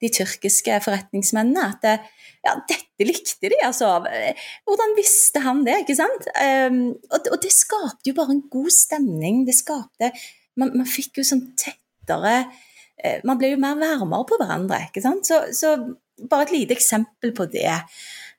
de 0.00 0.08
tyrkiske 0.12 0.78
forretningsmennene 0.84 1.66
at 1.66 1.84
ja, 2.46 2.54
dette 2.68 3.06
likte 3.06 3.50
de, 3.50 3.58
altså. 3.66 3.90
Hvordan 4.68 4.94
visste 4.98 5.42
han 5.44 5.64
det, 5.66 5.80
ikke 5.82 5.98
sant? 5.98 6.28
Um, 6.36 6.80
og, 7.10 7.30
og, 7.32 7.38
det 7.42 7.52
skapte 7.54 8.10
jo 8.10 8.16
bare 8.16 8.36
en 8.36 8.44
god 8.52 8.72
stemning. 8.72 9.44
Det 9.48 9.56
skapte 9.56 10.12
man, 10.60 10.72
man 10.72 10.88
fikk 10.88 11.20
jo 11.20 11.26
sånn 11.26 11.42
tettere 11.58 12.36
uh, 12.46 13.18
Man 13.26 13.40
ble 13.40 13.52
jo 13.52 13.60
mer 13.60 13.78
varmere 13.80 14.28
på 14.28 14.38
hverandre. 14.40 14.86
ikke 14.88 15.04
sant? 15.04 15.28
Så, 15.28 15.42
så 15.56 15.74
bare 16.30 16.46
et 16.46 16.54
lite 16.54 16.76
eksempel 16.76 17.34
på 17.36 17.48
det. 17.52 17.72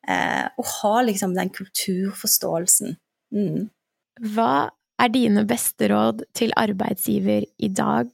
Eh, 0.07 0.45
og 0.57 0.69
ha 0.81 1.01
liksom 1.03 1.35
den 1.35 1.51
kulturforståelsen. 1.53 2.95
Mm. 3.35 3.67
Hva 4.33 4.69
er 4.97 5.11
dine 5.13 5.43
beste 5.47 5.89
råd 5.91 6.23
til 6.37 6.53
arbeidsgiver 6.57 7.45
i 7.59 7.69
dag 7.69 8.09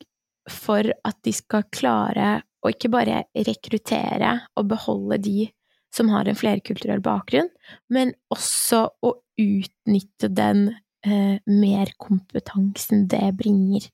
for 0.49 0.89
at 1.07 1.19
de 1.23 1.33
skal 1.35 1.67
klare 1.71 2.41
å 2.63 2.71
ikke 2.71 2.91
bare 2.91 3.23
rekruttere 3.47 4.33
og 4.59 4.71
beholde 4.71 5.19
de 5.23 5.47
som 5.93 6.09
har 6.09 6.27
en 6.27 6.37
flerkulturell 6.37 7.03
bakgrunn, 7.05 7.51
men 7.93 8.15
også 8.33 8.87
å 9.05 9.13
utnytte 9.39 10.29
den 10.33 10.71
eh, 11.05 11.37
merkompetansen 11.45 13.05
det 13.11 13.27
bringer. 13.37 13.85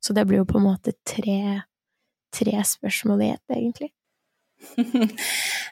Så 0.00 0.14
det 0.16 0.26
blir 0.28 0.42
jo 0.42 0.48
på 0.48 0.60
en 0.60 0.68
måte 0.68 0.94
tre, 1.06 1.62
tre 2.34 2.62
spørsmål 2.66 3.24
i 3.26 3.32
ett, 3.34 3.44
egentlig. 3.56 3.90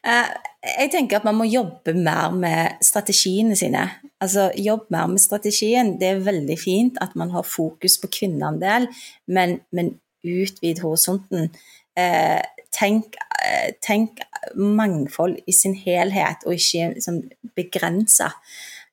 Eh, 0.08 0.28
jeg 0.62 0.90
tenker 0.92 1.18
at 1.18 1.24
man 1.26 1.34
må 1.34 1.44
jobbe 1.50 1.90
mer 1.92 2.30
med 2.30 2.78
strategiene 2.86 3.56
sine. 3.58 3.82
Altså 4.22 4.44
Jobb 4.54 4.86
mer 4.94 5.08
med 5.10 5.20
strategien. 5.20 5.96
Det 5.98 6.06
er 6.12 6.22
veldig 6.22 6.56
fint 6.60 7.00
at 7.02 7.16
man 7.18 7.32
har 7.34 7.42
fokus 7.42 7.98
på 7.98 8.10
kvinneandel, 8.14 8.86
men, 9.26 9.56
men 9.74 9.96
utvid 10.22 10.80
horisonten. 10.84 11.50
Eh, 11.98 12.40
tenk, 12.78 13.18
eh, 13.42 13.74
tenk, 13.82 14.22
mangfold 14.54 15.36
i 15.50 15.52
sin 15.52 15.74
helhet, 15.74 16.46
og 16.46 16.54
ikke 16.54 16.92
liksom, 16.94 17.22
begrensa. 17.58 18.30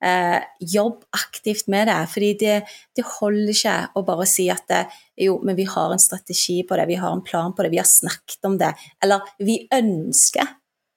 Eh, 0.06 0.42
jobb 0.60 1.04
aktivt 1.18 1.68
med 1.68 1.88
det. 1.88 2.08
fordi 2.14 2.34
det, 2.40 2.56
det, 2.96 3.06
holder 3.20 3.50
ikke 3.50 3.76
å 3.98 4.04
bare 4.06 4.28
si 4.30 4.44
at 4.54 4.62
det, 4.70 4.84
jo, 5.18 5.40
men 5.42 5.58
vi 5.58 5.66
har 5.66 5.94
en 5.94 6.02
strategi 6.02 6.60
på 6.68 6.78
det, 6.78 6.86
vi 6.92 7.00
har 7.02 7.16
en 7.16 7.24
plan 7.26 7.56
på 7.56 7.66
det, 7.66 7.72
vi 7.74 7.82
har 7.82 7.90
snakket 7.90 8.46
om 8.46 8.60
det. 8.62 8.70
Eller 9.02 9.26
vi 9.42 9.64
ønsker 9.74 10.52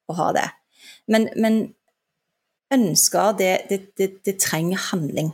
å 0.08 0.16
ha 0.18 0.28
det. 0.36 0.44
Men, 1.08 1.28
men 1.40 1.56
ønsker, 2.74 3.32
det, 3.38 3.52
det, 3.70 4.10
det, 4.26 4.36
trenger 4.42 4.90
handling. 4.90 5.32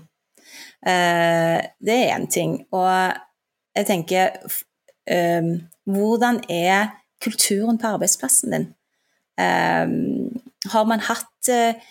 Eh, 0.86 1.58
det 1.82 1.96
er 1.96 2.14
én 2.14 2.28
ting. 2.30 2.60
Og 2.70 2.86
jeg 3.74 3.88
tenker 3.90 4.38
eh, 5.10 5.50
Hvordan 5.84 6.38
er 6.46 6.94
kulturen 7.24 7.80
på 7.80 7.90
arbeidsplassen 7.96 8.54
din? 8.54 8.70
Eh, 9.34 9.98
har 10.70 10.86
man 10.88 11.02
hatt 11.10 11.50
eh, 11.50 11.82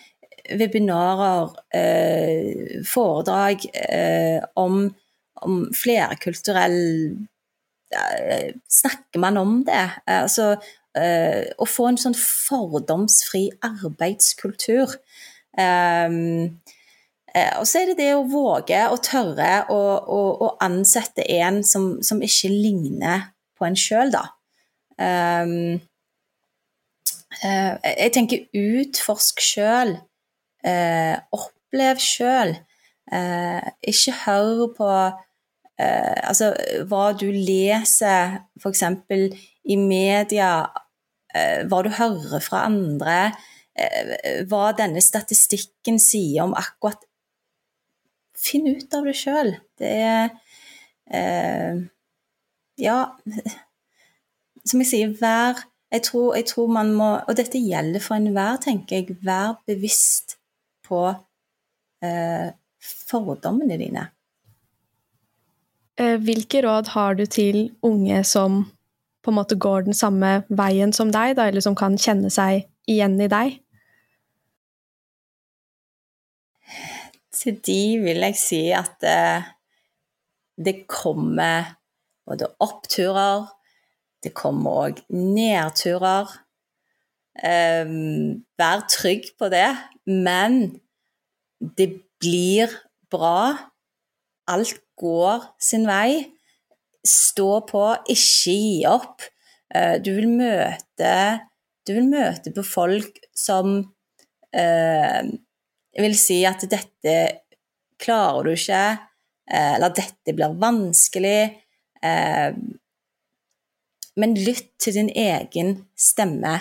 webinarer, 0.49 1.53
eh, 1.73 2.83
foredrag 2.85 3.65
eh, 3.73 4.43
om, 4.53 4.95
om 5.41 5.59
flerkulturell 5.75 6.79
eh, 7.95 8.53
Snakker 8.69 9.19
man 9.19 9.37
om 9.37 9.59
det? 9.67 9.89
Altså, 10.09 10.55
å 10.93 11.65
få 11.65 11.87
en 11.89 11.97
sånn 11.97 12.13
fordomsfri 12.13 13.47
arbeidskultur. 13.65 14.91
Um, 15.57 16.59
og 17.33 17.65
så 17.65 17.79
er 17.79 17.89
det 17.89 17.95
det 17.97 18.11
å 18.13 18.27
våge 18.29 18.77
og 18.93 19.01
tørre 19.05 19.63
å, 19.73 19.79
å, 19.97 20.19
å 20.45 20.51
ansette 20.61 21.25
en 21.33 21.63
som, 21.65 21.95
som, 22.05 22.21
ikke 22.21 22.51
ligner 22.53 23.25
på 23.57 23.65
en 23.65 23.77
sjøl, 23.77 24.13
da. 24.13 24.21
Um, 25.01 25.81
jeg 27.41 28.13
tenker 28.13 28.45
utforsk 28.53 29.41
sjøl. 29.41 29.97
Eh, 30.63 31.15
opplev 31.35 31.99
sjøl. 31.99 32.55
Eh, 33.11 33.71
ikke 33.91 34.13
hør 34.23 34.61
på 34.77 34.89
eh, 34.95 36.19
altså, 36.23 36.53
hva 36.87 37.09
du 37.19 37.27
leser 37.33 38.37
f.eks. 38.61 38.83
i 39.67 39.77
media, 39.79 40.51
eh, 41.35 41.65
hva 41.67 41.81
du 41.83 41.91
hører 41.97 42.43
fra 42.43 42.63
andre, 42.69 43.17
eh, 43.75 44.45
hva 44.47 44.71
denne 44.77 45.03
statistikken 45.03 45.99
sier 45.99 46.45
om 46.47 46.55
akkurat 46.57 47.09
Finn 48.43 48.65
ut 48.67 48.95
av 48.97 49.05
det 49.07 49.13
sjøl. 49.15 49.53
Det 49.79 49.89
er 50.03 50.23
eh, 51.15 51.77
Ja, 52.81 52.97
som 54.67 54.81
jeg 54.81 54.89
sier, 54.89 55.13
vær 55.19 55.61
jeg 55.93 56.01
tror, 56.07 56.33
jeg 56.35 56.47
tror, 56.49 56.67
man 56.73 56.89
må 56.97 57.09
Og 57.29 57.37
dette 57.37 57.61
gjelder 57.61 58.01
for 58.01 58.17
enhver, 58.17 58.57
tenker 58.57 58.97
jeg. 58.97 59.17
Vær 59.21 59.59
bevisst 59.69 60.39
på 60.85 61.05
eh, 62.03 62.49
fordommene 62.83 63.77
dine. 63.79 64.07
Eh, 65.99 66.17
hvilke 66.21 66.63
råd 66.65 66.93
har 66.95 67.17
du 67.19 67.25
til 67.29 67.67
unge 67.85 68.23
som 68.25 68.63
på 69.23 69.31
en 69.31 69.37
måte 69.37 69.55
går 69.55 69.85
den 69.85 69.95
samme 69.95 70.41
veien 70.49 70.91
som 70.95 71.11
deg, 71.13 71.37
da, 71.37 71.47
eller 71.47 71.63
som 71.63 71.77
kan 71.79 71.95
kjenne 72.01 72.31
seg 72.33 72.65
igjen 72.89 73.15
i 73.21 73.29
deg? 73.31 73.59
Til 77.33 77.59
de 77.65 77.81
vil 78.03 78.25
jeg 78.27 78.39
si 78.39 78.63
at 78.75 79.05
eh, 79.07 79.45
det 80.59 80.83
kommer 80.89 81.75
både 82.27 82.49
oppturer, 82.63 83.47
det 84.23 84.33
kommer 84.35 84.87
òg 84.87 85.01
nedturer. 85.11 86.29
Um, 87.33 88.43
vær 88.61 88.83
trygg 88.91 89.31
på 89.41 89.49
det, 89.49 89.71
men 90.09 90.79
det 91.59 91.89
blir 92.21 92.71
bra. 93.11 93.53
Alt 94.51 94.79
går 94.99 95.45
sin 95.61 95.87
vei. 95.87 96.23
Stå 97.03 97.63
på, 97.67 97.85
ikke 98.11 98.55
gi 98.55 98.83
opp. 98.87 99.23
Eh, 99.73 99.97
du 100.03 100.13
vil 100.15 100.29
møte, 100.31 101.15
du 101.83 101.95
vil 101.95 102.07
møte 102.11 102.53
på 102.55 102.63
folk 102.67 103.17
som 103.35 103.79
eh, 104.55 105.23
vil 105.99 106.15
si 106.19 106.43
at 106.47 106.63
dette 106.71 107.17
klarer 108.03 108.47
du 108.47 108.53
ikke, 108.53 108.85
eller 109.43 109.75
eller 109.75 109.95
dette 109.95 110.33
blir 110.35 110.55
vanskelig. 110.59 111.39
Eh, 112.03 112.55
men 114.19 114.35
lytt 114.37 114.69
til 114.81 114.95
din 114.97 115.09
egen 115.09 115.75
stemme. 115.97 116.53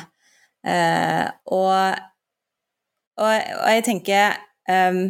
Eh, 0.66 1.26
og, 1.52 2.00
og, 3.22 3.30
og, 3.62 3.68
jeg 3.70 3.84
tenker 3.86 4.38
um, 4.70 5.04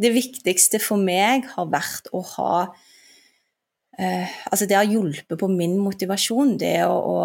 Det 0.00 0.10
viktigste 0.14 0.80
for 0.82 1.00
meg 1.00 1.48
har 1.54 1.70
vært 1.72 2.10
å 2.14 2.22
ha 2.34 2.52
uh, 2.68 4.36
Altså, 4.50 4.68
det 4.70 4.78
har 4.78 4.88
hjulpet 4.88 5.38
på 5.40 5.50
min 5.50 5.76
motivasjon. 5.82 6.56
Det 6.60 6.76
å, 6.86 6.94
å 6.94 7.18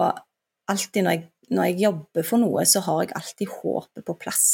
alltid 0.70 1.06
når 1.06 1.16
jeg, 1.16 1.24
når 1.54 1.70
jeg, 1.70 1.80
jobber 1.86 2.28
for 2.28 2.42
noe, 2.44 2.66
så 2.70 2.84
har 2.86 3.04
jeg 3.04 3.16
alltid 3.18 3.56
håpet 3.60 4.06
på 4.06 4.18
plass. 4.22 4.46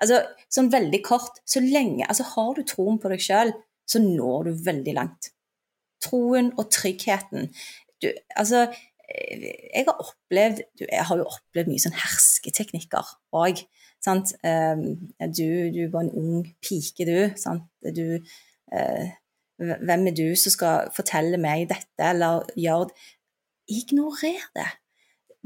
Altså, 0.00 0.22
sånn 0.48 0.70
veldig 0.72 1.02
kort 1.04 1.42
Så 1.44 1.60
lenge 1.60 2.06
Altså, 2.06 2.24
har 2.32 2.54
du 2.56 2.62
troen 2.64 2.96
på 3.02 3.10
deg 3.12 3.20
sjøl, 3.20 3.50
så 3.84 4.00
når 4.00 4.48
du 4.48 4.62
veldig 4.64 4.94
langt. 4.96 5.32
Troen 6.00 6.54
og 6.56 6.70
tryggheten. 6.72 7.50
Du, 8.00 8.08
altså, 8.38 8.68
jeg 9.10 9.84
har 9.86 9.98
opplevd 9.98 10.62
Jeg 10.86 11.06
har 11.08 11.20
jo 11.20 11.26
opplevd 11.28 11.70
mye 11.72 11.82
sånn 11.82 11.98
hersketeknikker 11.98 13.14
òg. 13.36 13.64
Um, 14.08 14.84
du, 15.20 15.68
du 15.74 15.82
var 15.92 16.06
en 16.06 16.14
ung 16.16 16.44
pike, 16.64 17.04
du. 17.04 17.30
Sant? 17.36 17.66
du 17.84 18.20
uh, 18.72 19.08
hvem 19.60 20.06
er 20.08 20.16
du 20.16 20.28
som 20.40 20.54
skal 20.54 20.92
fortelle 20.96 21.40
meg 21.40 21.68
dette, 21.72 22.04
eller 22.12 22.46
gjøre? 22.58 22.94
Ignorer 23.70 24.46
det. 24.56 24.70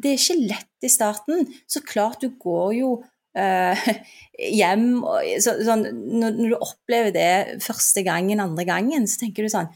Det 0.01 0.12
er 0.12 0.21
ikke 0.21 0.47
lett 0.49 0.87
i 0.87 0.90
starten. 0.90 1.49
Så 1.71 1.83
klart 1.87 2.23
du 2.23 2.31
går 2.40 2.77
jo 2.79 2.90
uh, 3.38 3.88
hjem 4.61 5.03
og, 5.03 5.19
så, 5.43 5.57
sånn, 5.67 5.87
når, 5.93 6.38
når, 6.38 6.55
du 6.55 6.59
opplever 6.59 7.14
det 7.14 7.62
første 7.64 8.05
gangen, 8.07 8.43
andre 8.43 8.67
gangen, 8.69 9.09
så 9.11 9.25
tenker 9.25 9.45
du 9.45 9.53
sånn 9.53 9.71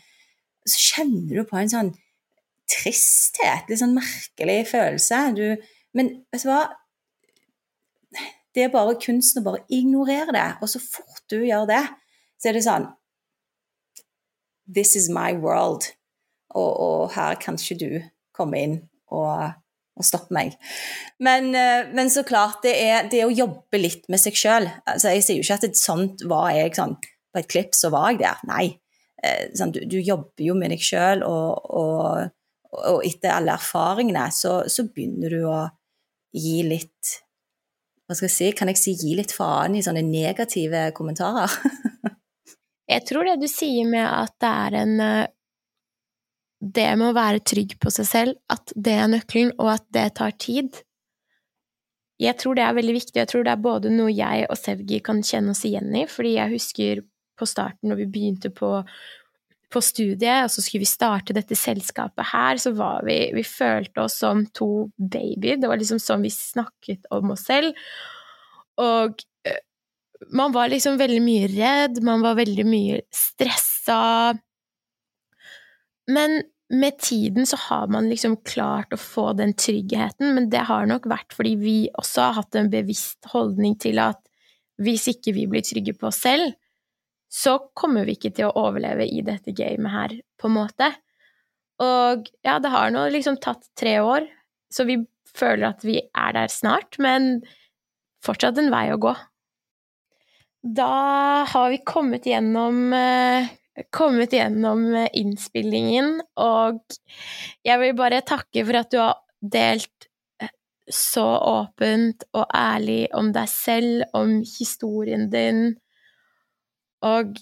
Så 0.69 0.81
kjenner 0.83 1.41
du 1.41 1.49
på 1.49 1.59
en 1.59 1.71
sånn 1.73 1.95
tristhet, 2.69 3.69
litt 3.69 3.81
sånn 3.81 3.97
merkelig 3.97 4.61
følelse. 4.69 5.23
Du, 5.37 5.71
men 5.97 6.11
vet 6.29 6.45
du 6.45 6.51
hva? 6.51 6.67
Det 8.59 8.65
er 8.67 8.73
bare 8.75 8.97
kunsten 8.99 9.39
å 9.39 9.47
bare 9.47 9.63
ignorere 9.71 10.35
det. 10.35 10.49
Og 10.59 10.71
så 10.73 10.81
fort 10.83 11.23
du 11.31 11.39
gjør 11.47 11.69
det, 11.71 11.85
så 12.43 12.51
er 12.51 12.59
det 12.59 12.65
sånn 12.67 12.89
This 14.67 14.97
is 14.99 15.07
my 15.09 15.31
world. 15.39 15.87
Og, 16.59 16.73
og 16.75 17.15
her 17.15 17.39
kan 17.39 17.55
ikke 17.61 17.79
du 17.79 17.93
komme 18.35 18.59
inn 18.65 18.75
og, 19.15 19.55
og 19.95 20.07
stoppe 20.07 20.35
meg. 20.35 20.57
Men, 21.23 21.53
eh, 21.55 21.87
men, 21.95 22.11
så 22.11 22.25
klart, 22.27 22.65
det 22.67 22.75
er 22.83 23.07
det 23.13 23.23
å 23.25 23.31
jobbe 23.31 23.79
litt 23.79 24.09
med 24.11 24.21
seg 24.21 24.37
sjøl. 24.37 24.67
Altså, 24.89 25.13
jeg 25.15 25.25
sier 25.25 25.39
jo 25.39 25.47
ikke 25.47 25.61
at 25.61 25.69
det, 25.69 25.79
sånt 25.79 26.27
var 26.29 26.51
jeg 26.57 26.75
sånn 26.77 26.99
På 26.99 27.41
et 27.41 27.49
klipp 27.53 27.79
så 27.79 27.93
var 27.95 28.11
jeg 28.11 28.25
der. 28.25 28.43
Nei. 28.51 28.67
Eh, 29.23 29.55
sånn, 29.57 29.73
du, 29.77 29.85
du, 29.87 30.01
jobber 30.03 30.45
jo 30.51 30.59
med 30.59 30.75
deg 30.75 30.83
sjøl, 30.83 31.23
og, 31.23 31.71
og 31.79 32.35
og 32.77 33.05
etter 33.07 33.33
alle 33.33 33.55
erfaringene, 33.57 34.29
så, 34.35 34.61
så, 34.69 34.85
begynner 34.93 35.33
du 35.33 35.45
å 35.49 35.61
gi 36.37 36.61
litt 36.67 37.15
Hva 38.09 38.17
skal 38.17 38.31
jeg 38.31 38.33
si, 38.33 38.47
kan 38.57 38.71
jeg 38.73 38.81
si 38.81 38.95
gi 38.97 39.13
litt 39.19 39.35
faen 39.37 39.75
i 39.77 39.83
sånne 39.85 40.01
negative 40.07 40.87
kommentarer? 40.97 41.53
jeg 42.95 43.05
tror 43.05 43.29
det 43.29 43.35
du 43.43 43.49
sier 43.53 43.85
med 43.91 44.07
at 44.07 44.33
det 44.41 44.53
er 44.65 44.77
en 44.83 44.95
eh, 45.05 45.27
Det 46.59 46.87
med 46.99 47.13
å 47.13 47.15
være 47.15 47.45
trygg 47.47 47.77
på 47.79 47.93
seg 47.95 48.07
selv, 48.09 48.39
at 48.51 48.73
det 48.75 48.95
er 48.99 49.11
nøkkelen, 49.13 49.53
og 49.63 49.69
at 49.77 49.85
det 49.95 50.09
tar 50.19 50.33
tid. 50.43 50.81
Jeg 52.19 52.35
tror 52.41 52.57
det 52.59 52.65
er 52.65 52.75
veldig 52.75 52.97
viktig, 52.97 53.15
jeg 53.21 53.31
tror 53.31 53.45
det 53.47 53.53
er 53.53 53.63
både 53.63 53.93
noe 53.95 54.11
jeg 54.11 54.49
og 54.51 54.59
Sevgi 54.59 54.99
kan 55.07 55.21
kjenne 55.23 55.55
oss 55.55 55.63
igjen 55.69 55.95
i, 55.95 56.03
fordi 56.11 56.33
jeg 56.35 56.55
husker 56.57 57.05
på 57.39 57.47
starten, 57.47 57.93
når 57.93 58.01
vi 58.01 58.09
begynte 58.17 58.51
på 58.51 58.73
på 59.73 59.83
studiet, 59.85 60.47
og 60.47 60.53
så 60.53 60.65
skulle 60.65 60.85
vi 60.87 60.89
starte 60.89 61.37
dette 61.37 61.57
selskapet 61.59 62.31
her, 62.33 62.61
så 62.61 62.73
var 62.77 63.05
vi 63.07 63.19
Vi 63.37 63.45
følte 63.45 64.07
oss 64.07 64.19
som 64.23 64.47
to 64.57 64.89
babyer. 64.97 65.61
Det 65.61 65.69
var 65.69 65.81
liksom 65.81 66.01
sånn 66.01 66.25
vi 66.25 66.33
snakket 66.33 67.09
om 67.15 67.35
oss 67.35 67.45
selv. 67.49 67.77
Og 68.81 69.25
eh, 69.45 69.61
man 70.33 70.55
var 70.55 70.71
liksom 70.73 70.99
veldig 71.01 71.23
mye 71.23 71.49
redd, 71.53 72.03
man 72.03 72.25
var 72.25 72.39
veldig 72.39 72.67
mye 72.69 73.03
stressa. 73.13 74.35
Men 76.09 76.41
med 76.69 76.99
tiden 76.99 77.47
så 77.49 77.57
har 77.57 77.89
man 77.93 78.09
liksom 78.09 78.37
klart 78.45 78.93
å 78.93 79.01
få 79.01 79.33
den 79.37 79.55
tryggheten, 79.57 80.35
men 80.37 80.49
det 80.53 80.67
har 80.69 80.89
nok 80.89 81.09
vært 81.09 81.33
fordi 81.37 81.55
vi 81.61 81.77
også 81.97 82.27
har 82.27 82.41
hatt 82.43 82.59
en 82.61 82.73
bevisst 82.73 83.29
holdning 83.33 83.77
til 83.81 84.01
at 84.03 84.21
hvis 84.79 85.09
ikke 85.11 85.35
vi 85.35 85.47
blir 85.51 85.65
trygge 85.65 85.97
på 85.99 86.11
oss 86.11 86.21
selv, 86.23 86.53
så 87.29 87.59
kommer 87.77 88.09
vi 88.09 88.17
ikke 88.17 88.33
til 88.37 88.49
å 88.49 88.67
overleve 88.67 89.07
i 89.07 89.23
dette 89.25 89.53
gamet 89.57 89.93
her, 89.93 90.17
på 90.41 90.49
en 90.49 90.57
måte. 90.57 90.91
Og 91.85 92.29
ja, 92.43 92.59
det 92.59 92.73
har 92.73 92.91
nå 92.95 93.05
liksom 93.13 93.39
tatt 93.43 93.69
tre 93.79 93.99
år, 94.03 94.27
så 94.73 94.87
vi 94.89 94.99
føler 95.37 95.71
at 95.71 95.85
vi 95.87 96.01
er 96.01 96.35
der 96.35 96.51
snart, 96.53 96.99
men 97.03 97.39
fortsatt 98.25 98.59
en 98.59 98.73
vei 98.73 98.89
å 98.95 99.01
gå. 99.01 99.15
Da 100.79 100.93
har 101.47 101.71
vi 101.71 101.79
kommet 101.87 102.27
gjennom 102.27 102.93
eh, 102.97 103.53
kommet 103.95 104.33
gjennom 104.33 104.95
eh, 104.95 105.09
innspillingen, 105.21 106.19
og 106.41 106.81
jeg 107.67 107.81
vil 107.83 107.97
bare 107.99 108.25
takke 108.27 108.65
for 108.67 108.81
at 108.81 108.91
du 108.93 108.99
har 109.01 109.21
delt 109.39 110.09
eh, 110.43 110.51
så 110.91 111.27
åpent 111.53 112.27
og 112.33 112.49
ærlig 112.55 113.05
om 113.17 113.31
deg 113.35 113.51
selv, 113.53 114.09
om 114.19 114.41
historien 114.43 115.29
din, 115.31 115.77
og 117.05 117.39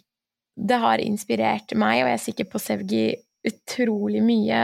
det 0.57 0.79
har 0.81 1.03
inspirert 1.05 1.75
meg, 1.77 2.03
og 2.03 2.11
jeg 2.11 2.17
er 2.17 2.25
sikker 2.25 2.49
på 2.51 2.61
Sevgi, 2.61 3.07
utrolig 3.47 4.23
mye. 4.25 4.63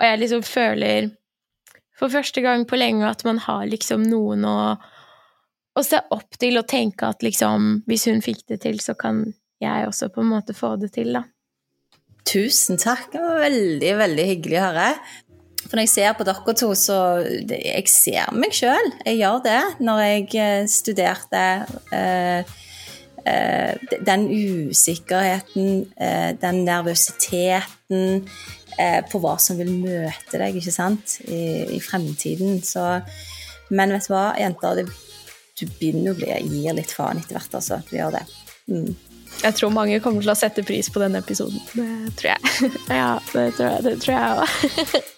Og 0.00 0.06
jeg 0.06 0.20
liksom 0.22 0.42
føler 0.46 1.10
for 1.98 2.10
første 2.10 2.42
gang 2.42 2.64
på 2.66 2.78
lenge 2.80 3.06
at 3.06 3.22
man 3.26 3.38
har 3.44 3.68
liksom 3.70 4.02
noen 4.08 4.46
å, 4.48 4.56
å 5.78 5.84
se 5.84 6.00
opp 6.14 6.40
til 6.40 6.58
og 6.58 6.66
tenke 6.70 7.06
at 7.06 7.22
liksom 7.22 7.84
hvis 7.86 8.08
hun 8.10 8.24
fikk 8.24 8.46
det 8.50 8.62
til, 8.64 8.80
så 8.82 8.96
kan 8.98 9.22
jeg 9.62 9.86
også 9.88 10.10
på 10.12 10.24
en 10.24 10.32
måte 10.32 10.56
få 10.56 10.74
det 10.80 10.90
til, 10.96 11.14
da. 11.14 11.24
Tusen 12.24 12.80
takk. 12.80 13.10
Det 13.12 13.20
var 13.20 13.44
veldig, 13.44 13.92
veldig 14.00 14.26
hyggelig 14.30 14.58
å 14.58 14.66
høre. 14.70 14.88
For 15.64 15.76
når 15.76 15.86
jeg 15.86 15.92
ser 15.94 16.16
på 16.16 16.26
dere 16.28 16.54
to, 16.56 16.70
så 16.76 16.98
Jeg 17.24 17.88
ser 17.88 18.32
meg 18.36 18.52
sjøl. 18.56 18.90
Jeg 19.04 19.20
gjør 19.20 19.40
det. 19.44 19.60
Når 19.84 20.00
jeg 20.04 20.26
eh, 20.40 20.66
studerte 20.68 21.44
eh, 21.92 22.54
den 23.24 24.26
usikkerheten, 24.28 25.86
eh, 25.96 26.30
den 26.40 26.64
nervøsiteten 26.66 28.28
eh, 28.78 29.00
på 29.10 29.20
hva 29.22 29.36
som 29.40 29.58
vil 29.60 29.72
møte 29.72 30.40
deg 30.40 30.58
ikke 30.60 30.74
sant, 30.74 31.18
i, 31.24 31.64
i 31.76 31.80
fremtiden. 31.80 32.60
Så, 32.64 32.84
men 33.70 33.94
vet 33.94 34.08
du 34.08 34.14
hva, 34.14 34.26
jenter, 34.40 34.82
det, 34.82 34.86
du 35.58 35.66
begynner 35.78 36.12
å 36.12 36.18
bli, 36.18 36.30
gir 36.50 36.76
litt 36.76 36.92
faen 36.94 37.22
etter 37.22 37.38
hvert, 37.38 37.58
altså. 37.60 37.80
Du 37.88 37.96
gjør 37.96 38.18
det. 38.18 38.24
Mm. 38.68 38.92
Jeg 39.42 39.56
tror 39.58 39.72
mange 39.74 39.98
kommer 40.02 40.22
til 40.22 40.30
å 40.30 40.38
sette 40.38 40.62
pris 40.66 40.88
på 40.92 41.02
denne 41.02 41.20
episoden. 41.24 41.58
Det 41.74 42.14
tror 42.20 42.34
jeg. 42.36 42.70
ja, 43.00 43.10
det 43.34 43.98
tror 44.04 44.14
jeg 44.14 44.44
òg. 44.44 45.10